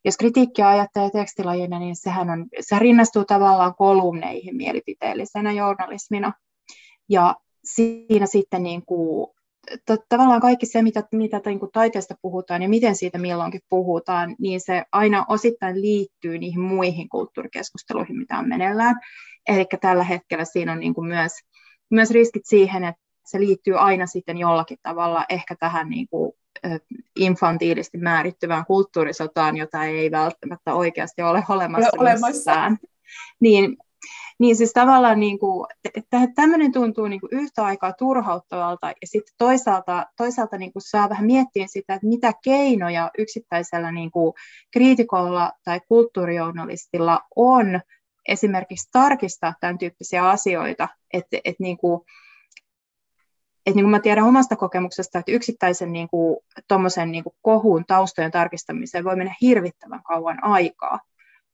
[0.05, 6.33] jos kritiikkiä ajattelee tekstilajina, niin sehän on, se rinnastuu tavallaan kolumneihin mielipiteellisenä journalismina.
[7.09, 9.31] Ja siinä sitten niin kuin
[10.09, 14.61] tavallaan kaikki se, mitä, mitä niin kuin taiteesta puhutaan ja miten siitä milloinkin puhutaan, niin
[14.61, 18.97] se aina osittain liittyy niihin muihin kulttuurikeskusteluihin, mitä on meneillään.
[19.49, 21.33] Eli tällä hetkellä siinä on niin kuin myös,
[21.91, 26.33] myös riskit siihen, että se liittyy aina sitten jollakin tavalla ehkä tähän niin kuin
[27.17, 32.27] infantiilisti määrittyvään kulttuurisotaan, jota ei välttämättä oikeasti ole olemassa, olemassa.
[32.29, 32.79] Missään.
[33.41, 33.77] Niin
[34.39, 35.67] Niin siis tavallaan niin kuin,
[36.35, 41.27] tämmöinen tuntuu niin kuin yhtä aikaa turhauttavalta ja sitten toisaalta, toisaalta niin kuin saa vähän
[41.27, 44.33] miettiä sitä, että mitä keinoja yksittäisellä niin kuin
[44.73, 47.81] kriitikolla tai kulttuurijournalistilla on
[48.29, 52.01] esimerkiksi tarkistaa tämän tyyppisiä asioita, että, että niin kuin,
[53.67, 56.37] että niin kuin mä tiedän omasta kokemuksesta, että yksittäisen niin kuin,
[57.07, 61.01] niin kuin kohun taustojen tarkistamiseen voi mennä hirvittävän kauan aikaa.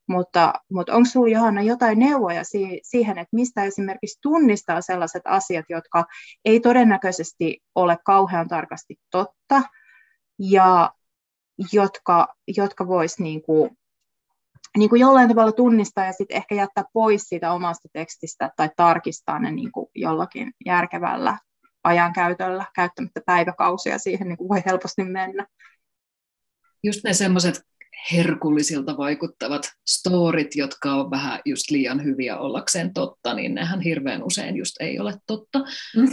[0.09, 2.43] Mutta, mutta onko sinulla Johanna jotain neuvoja
[2.83, 6.05] siihen, että mistä esimerkiksi tunnistaa sellaiset asiat, jotka
[6.45, 9.63] ei todennäköisesti ole kauhean tarkasti totta
[10.39, 10.93] ja
[11.73, 13.71] jotka, jotka voisi niin kuin,
[14.77, 19.39] niin kuin jollain tavalla tunnistaa ja sitten ehkä jättää pois siitä omasta tekstistä tai tarkistaa
[19.39, 21.39] ne niin kuin jollakin järkevällä
[21.85, 25.47] ajankäytöllä, käyttämättä päiväkausia siihen niin kuin voi helposti mennä.
[26.83, 27.63] Just ne semmoiset
[28.13, 34.57] herkullisilta vaikuttavat storit, jotka on vähän just liian hyviä ollakseen totta, niin nehän hirveän usein
[34.57, 35.59] just ei ole totta.
[35.97, 36.09] Mm.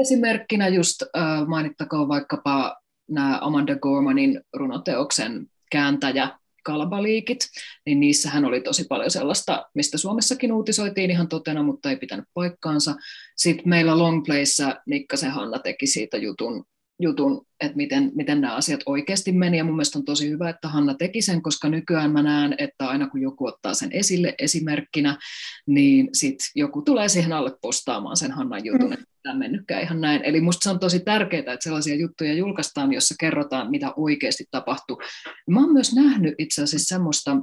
[0.00, 2.76] Esimerkkinä just äh, mainittakoon vaikkapa
[3.10, 6.30] nämä Amanda Gormanin runoteoksen kääntäjä
[6.64, 7.38] kalbaliikit,
[7.86, 12.94] niin niissähän oli tosi paljon sellaista, mistä Suomessakin uutisoitiin ihan totena, mutta ei pitänyt paikkaansa.
[13.36, 16.64] Sitten meillä Longplayssä Nikkasen Hanna teki siitä jutun
[17.00, 19.58] jutun, että miten, miten nämä asiat oikeasti meni.
[19.58, 22.88] Ja mun mielestä on tosi hyvä, että Hanna teki sen, koska nykyään mä näen, että
[22.88, 25.18] aina kun joku ottaa sen esille esimerkkinä,
[25.66, 28.92] niin sitten joku tulee siihen alle postaamaan sen Hannan jutun, mm.
[28.92, 30.24] että tämä mennytkään ihan näin.
[30.24, 35.02] Eli musta se on tosi tärkeää, että sellaisia juttuja julkaistaan, jossa kerrotaan, mitä oikeasti tapahtuu.
[35.50, 37.36] Mä oon myös nähnyt itse asiassa semmoista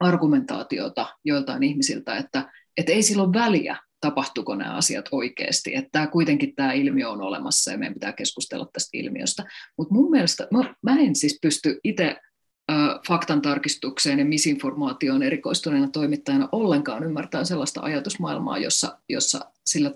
[0.00, 5.76] argumentaatiota joiltain ihmisiltä, että, että ei silloin väliä, tapahtuuko nämä asiat oikeasti.
[5.76, 9.44] Että tämä, kuitenkin tämä ilmiö on olemassa ja meidän pitää keskustella tästä ilmiöstä.
[9.78, 12.16] Mutta mun mielestä, mä, mä en siis pysty itse
[13.08, 19.90] faktan tarkistukseen ja misinformaatioon erikoistuneena toimittajana ollenkaan ymmärtää sellaista ajatusmaailmaa, jossa, jossa sillä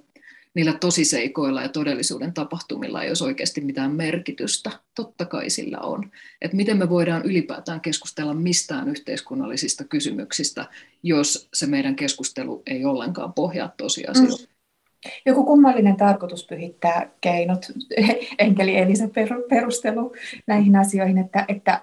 [0.56, 4.70] niillä tosiseikoilla ja todellisuuden tapahtumilla ei olisi oikeasti mitään merkitystä.
[4.94, 6.10] Totta kai sillä on.
[6.40, 10.66] Et miten me voidaan ylipäätään keskustella mistään yhteiskunnallisista kysymyksistä,
[11.02, 14.46] jos se meidän keskustelu ei ollenkaan pohjaa tosiasioihin.
[14.46, 15.10] Mm.
[15.26, 17.66] Joku kummallinen tarkoitus pyhittää keinot,
[18.38, 19.08] enkeli Elisa
[19.48, 20.14] perustelu
[20.46, 21.82] näihin asioihin, että, että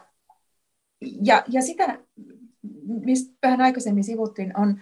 [1.22, 2.00] ja, ja sitä,
[3.06, 4.82] mistä vähän aikaisemmin sivuttiin, on,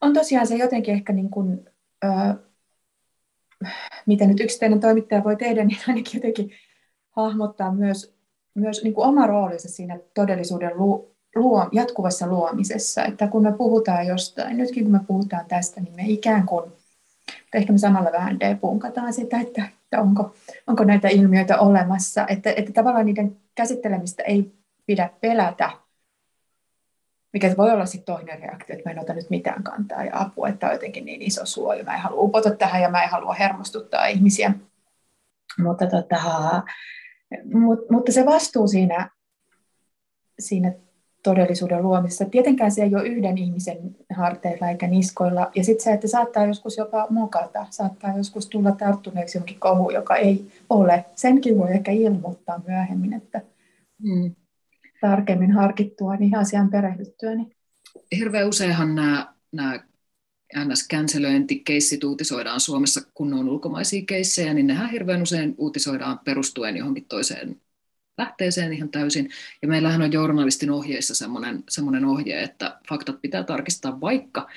[0.00, 1.60] on tosiaan se jotenkin ehkä niin kuin,
[2.04, 2.08] ö,
[4.06, 6.50] mitä nyt yksittäinen toimittaja voi tehdä, niin ainakin jotenkin
[7.10, 8.14] hahmottaa myös,
[8.54, 13.04] myös niin kuin oma roolinsa siinä todellisuuden lu, luo, jatkuvassa luomisessa.
[13.04, 16.72] Että kun me puhutaan jostain, nytkin kun me puhutaan tästä, niin me ikään kuin,
[17.54, 20.34] ehkä me samalla vähän depunkataan sitä, että, että onko,
[20.66, 22.26] onko näitä ilmiöitä olemassa.
[22.28, 24.52] Että, että tavallaan niiden käsittelemistä ei
[24.86, 25.70] pidä pelätä,
[27.32, 30.48] mikä voi olla sitten toinen reaktio, että mä en ota nyt mitään kantaa ja apua,
[30.48, 33.10] että on jotenkin niin iso suo ja mä en halua upota tähän ja mä en
[33.10, 34.52] halua hermostuttaa ihmisiä.
[35.58, 36.16] Mutta, tota,
[37.54, 39.10] mut, mutta se vastuu siinä,
[40.38, 40.72] siinä
[41.22, 45.50] todellisuuden luomisessa, tietenkään se ei ole yhden ihmisen harteilla eikä niskoilla.
[45.54, 50.16] Ja sitten se, että saattaa joskus jopa mokata, saattaa joskus tulla tarttuneeksi jonkin kohu, joka
[50.16, 51.04] ei ole.
[51.16, 53.40] Senkin voi ehkä ilmoittaa myöhemmin, että
[54.02, 54.34] mm
[55.00, 57.34] tarkemmin harkittua niin asian perehdyttyä.
[57.34, 57.56] Niin.
[58.16, 59.80] Hirveän useinhan nämä, nämä
[60.56, 67.60] NS-känselöintikeissit uutisoidaan Suomessa, kun on ulkomaisia keissejä, niin nehän hirveän usein uutisoidaan perustuen johonkin toiseen
[68.18, 69.30] lähteeseen ihan täysin.
[69.62, 74.48] Ja meillähän on journalistin ohjeissa semmoinen, semmoinen ohje, että faktat pitää tarkistaa, vaikka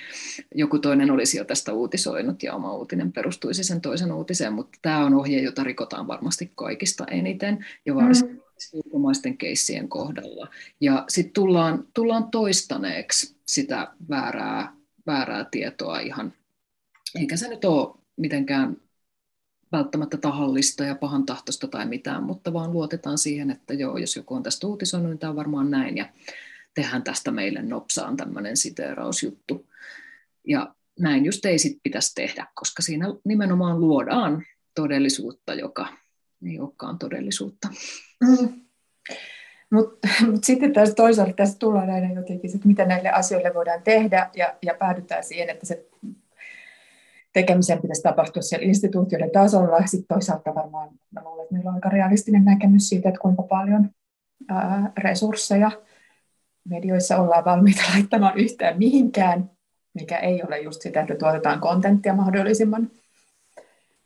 [0.56, 5.06] joku toinen olisi jo tästä uutisoinut ja oma uutinen perustuisi sen toisen uutiseen, mutta tämä
[5.06, 8.43] on ohje, jota rikotaan varmasti kaikista eniten ja varsinkin mm
[8.74, 10.48] ulkomaisten keissien kohdalla.
[10.82, 14.74] Ja sitten tullaan, tullaan toistaneeksi sitä väärää,
[15.06, 16.34] väärää tietoa ihan,
[17.20, 18.78] eikä se nyt ole mitenkään
[19.72, 24.36] välttämättä tahallista ja pahan tahtosta tai mitään, mutta vaan luotetaan siihen, että joo, jos joku
[24.36, 26.10] on tästä uutisoinut, niin tämä on varmaan näin, ja
[26.74, 29.70] tehdään tästä meille nopsaan tämmöinen siteerausjuttu.
[30.48, 34.44] Ja näin just ei sit pitäisi tehdä, koska siinä nimenomaan luodaan
[34.76, 35.88] todellisuutta, joka
[36.46, 37.70] ei olekaan todellisuutta.
[38.28, 38.64] Mm.
[39.72, 44.30] Mutta mut sitten taas toisaalta tässä tullaan aina jotenkin, että mitä näille asioille voidaan tehdä
[44.36, 45.86] ja, ja päädytään siihen, että se
[47.34, 49.88] tekemisen pitäisi tapahtua siellä instituutioiden tasolla.
[49.88, 53.90] Sitten toisaalta varmaan mä luulen, että meillä on aika realistinen näkemys siitä, että kuinka paljon
[54.50, 55.72] ää, resursseja
[56.70, 59.52] medioissa ollaan valmiita laittamaan yhtään mihinkään,
[59.94, 62.92] mikä ei ole just sitä, että tuotetaan kontenttia mahdollisimman.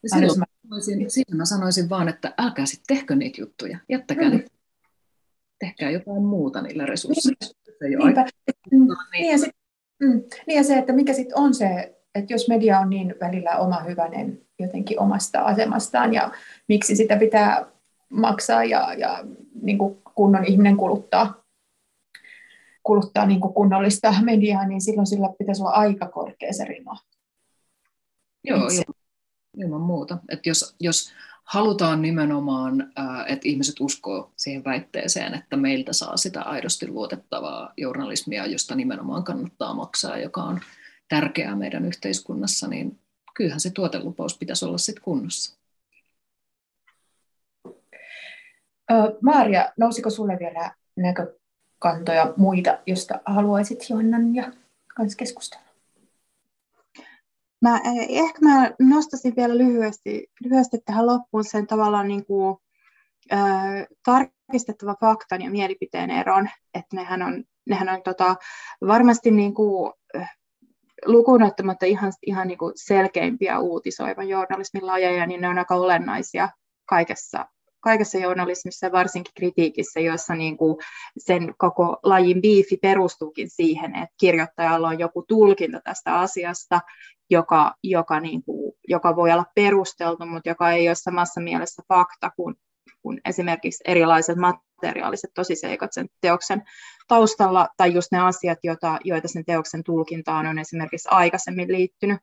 [0.06, 4.44] Silloin, sanoisin, siinä mä sanoisin vaan, että älkää sitten tehkö niitä juttuja, jättäkää mm.
[5.60, 7.38] tehkää jotain muuta niillä resursseilla.
[7.42, 8.16] Niin.
[8.16, 8.88] Se mm.
[9.12, 9.56] niin, ja sit,
[10.00, 13.58] mm, niin ja se, että mikä sitten on se että jos media on niin välillä
[13.58, 16.32] oma hyvänen jotenkin omasta asemastaan ja
[16.68, 17.66] miksi sitä pitää
[18.10, 19.24] maksaa ja, ja
[19.62, 21.44] niin kuin kunnon ihminen kuluttaa,
[22.84, 26.98] kuluttaa niin kuin kunnollista mediaa, niin silloin sillä pitäisi olla aika korkea se rima.
[28.44, 28.96] Joo, ilman,
[29.58, 30.18] ilman muuta.
[30.30, 31.12] Et jos, jos
[31.44, 32.94] halutaan nimenomaan,
[33.28, 39.74] että ihmiset uskoo siihen väitteeseen, että meiltä saa sitä aidosti luotettavaa journalismia, josta nimenomaan kannattaa
[39.74, 40.60] maksaa, joka on
[41.10, 43.00] tärkeää meidän yhteiskunnassa, niin
[43.34, 45.58] kyllähän se tuotelupaus pitäisi olla sitten kunnossa.
[49.22, 54.52] Maaria, nousiko sulle vielä näkökantoja muita, josta haluaisit Johannan ja
[54.96, 55.67] kanssa keskustella?
[57.62, 62.58] Mä, eh, ehkä mä nostasin vielä lyhyesti, lyhyesti tähän loppuun sen tavallaan niin kuin,
[63.34, 68.36] äh, tarkistettava faktan ja mielipiteen eron, että nehän on, nehän on tota,
[68.88, 69.94] varmasti niin kuin,
[71.06, 76.50] lukuun ottamatta ihan, ihan niin kuin selkeimpiä uutisoivan journalismin lajeja, niin ne on aika olennaisia
[76.86, 77.46] kaikessa,
[77.80, 80.78] kaikessa journalismissa, varsinkin kritiikissä, jossa niin kuin
[81.18, 86.82] sen koko lajin biifi perustuukin siihen, että kirjoittajalla on joku tulkinta tästä asiasta,
[87.30, 92.32] joka, joka, niin kuin, joka voi olla perusteltu, mutta joka ei ole samassa mielessä fakta
[92.36, 92.56] kuin,
[93.02, 96.64] kuin esimerkiksi erilaiset materiaaliset tosiseikat sen teoksen
[97.08, 102.20] taustalla, tai just ne asiat, joita, joita sen teoksen tulkintaan on esimerkiksi aikaisemmin liittynyt.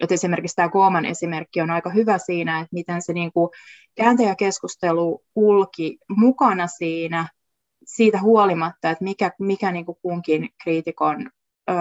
[0.00, 3.50] Et esimerkiksi tämä Kooman esimerkki on aika hyvä siinä, että miten se niin kuin
[3.94, 7.28] kääntäjäkeskustelu kulki mukana siinä,
[7.84, 11.30] siitä huolimatta, että mikä, mikä niin kunkin kriitikon
[11.70, 11.74] ö,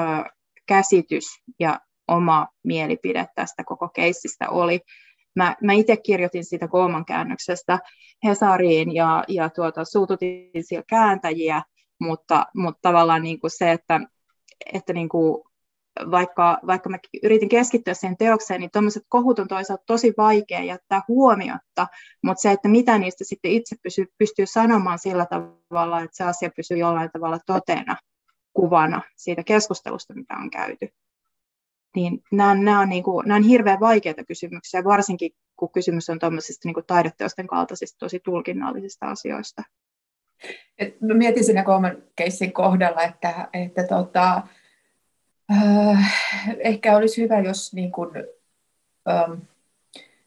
[0.68, 1.26] käsitys
[1.60, 4.80] ja oma mielipide tästä koko keissistä oli.
[5.36, 7.80] Mä, mä itse kirjoitin siitä Kooman käännöksestä
[8.26, 11.62] Hesariin ja, ja tuota, suututin siellä kääntäjiä,
[12.00, 14.00] mutta, mutta tavallaan niin se, että,
[14.74, 15.47] että niin kuin
[16.12, 21.02] vaikka, vaikka mä yritin keskittyä siihen teokseen, niin tuommoiset kohut on toisaalta tosi vaikea jättää
[21.08, 21.88] huomiotta,
[22.24, 26.50] mutta se, että mitä niistä sitten itse pysyy, pystyy sanomaan sillä tavalla, että se asia
[26.56, 27.98] pysyy jollain tavalla totena,
[28.54, 30.88] kuvana siitä keskustelusta, mitä on käyty.
[31.96, 36.20] Niin nämä, nämä, on, niin kuin, nämä on hirveän vaikeita kysymyksiä, varsinkin kun kysymys on
[36.20, 39.64] tuommoisista niin taideteosten kaltaisista tosi tulkinnallisista asioista.
[40.78, 44.42] Et mietin siinä kolman keissin kohdalla, että, että tota,
[45.52, 46.14] äh,
[46.60, 48.12] ehkä olisi hyvä, jos niin kun,
[49.10, 49.32] ähm,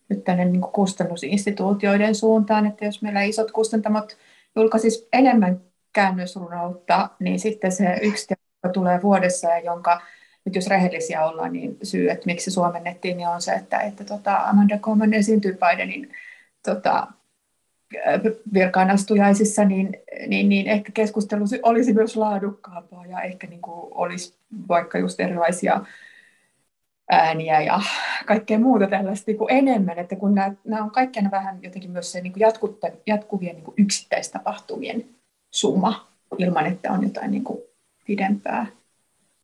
[0.09, 4.16] nyt tänne niin kustannusinstituutioiden suuntaan, että jos meillä isot kustantamot
[4.57, 5.61] julkaisis enemmän
[5.93, 10.01] käännösrunoutta, niin sitten se yksi joka tulee vuodessa ja jonka
[10.45, 14.37] nyt jos rehellisiä ollaan, niin syy, että miksi suomennettiin, niin on se, että, että tota
[14.37, 16.12] Amanda Coleman esiintyy Bidenin
[16.64, 17.07] tota,
[18.55, 24.34] virkaanastujaisissa, niin, niin, niin ehkä keskustelu olisi myös laadukkaampaa ja ehkä niin kuin olisi
[24.68, 25.80] vaikka just erilaisia
[27.11, 27.80] ääniä ja
[28.26, 32.12] kaikkea muuta tällaista niin kuin enemmän, että kun nämä, nämä on kaikkiaan vähän jotenkin myös
[32.12, 32.43] se niin kuin
[33.07, 35.05] jatkuvien niin kuin yksittäistapahtumien
[35.51, 37.59] summa ilman, että on jotain niin kuin
[38.07, 38.66] pidempää.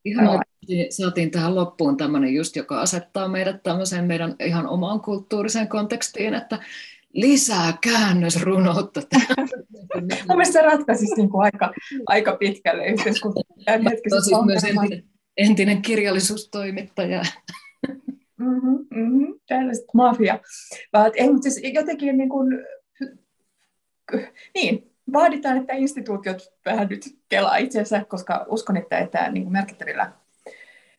[0.04, 0.42] Ihan
[0.90, 6.58] saatiin tähän loppuun tämmöinen just, joka asettaa meidät tämmöiseen meidän ihan omaan kulttuuriseen kontekstiin, että
[7.16, 9.02] lisää käännösrunoutta.
[10.28, 11.72] Mielestäni se ratkaisisi niin kuin aika,
[12.06, 13.44] aika pitkälle yhteiskunnan
[14.22, 15.04] siis myös entinen,
[15.36, 17.22] entinen kirjallisuustoimittaja.
[18.38, 20.38] Mm-hmm, mm-hmm, tällaista mafia.
[21.14, 22.58] Ei, mutta siis jotenkin niin kuin,
[24.54, 30.12] niin, vaaditaan, että instituutiot vähän nyt kelaa itseensä, koska uskon, että, että niin kuin merkittävillä,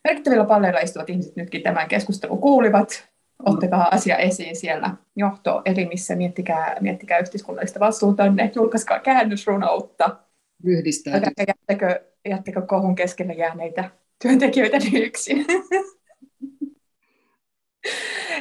[0.04, 3.10] merkittävillä palleilla istuvat ihmiset nytkin tämän keskustelun kuulivat
[3.46, 10.16] ottakaa asia esiin siellä johtoelimissä, miettikää, miettikää yhteiskunnallista vastuutanne, julkaiskaa käännösrunoutta.
[10.64, 11.22] Yhdistää.
[11.48, 13.90] Jättäkö, jättäkö kohun keskelle jääneitä
[14.22, 15.46] työntekijöitä yksin.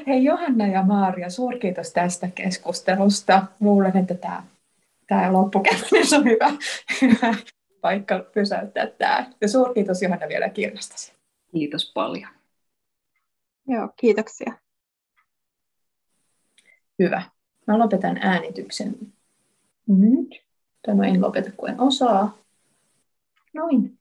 [0.07, 3.43] Hei Johanna ja Maaria, suurkiitos tästä keskustelusta.
[3.61, 4.43] Luulen, että tämä,
[5.07, 6.53] tämä loppukäynnys on hyvä,
[7.03, 7.35] hyvä
[7.81, 9.31] paikka pysäyttää tämä.
[9.41, 11.13] Ja suurkiitos Johanna vielä kirjastasi.
[11.53, 12.29] Kiitos paljon.
[13.69, 14.66] Joo, kiitoksia.
[16.99, 17.23] Hyvä.
[17.67, 18.95] Mä lopetan äänityksen
[19.87, 20.29] nyt.
[20.87, 22.39] Tai no en lopeta, kun en osaa.
[23.55, 23.99] Noin.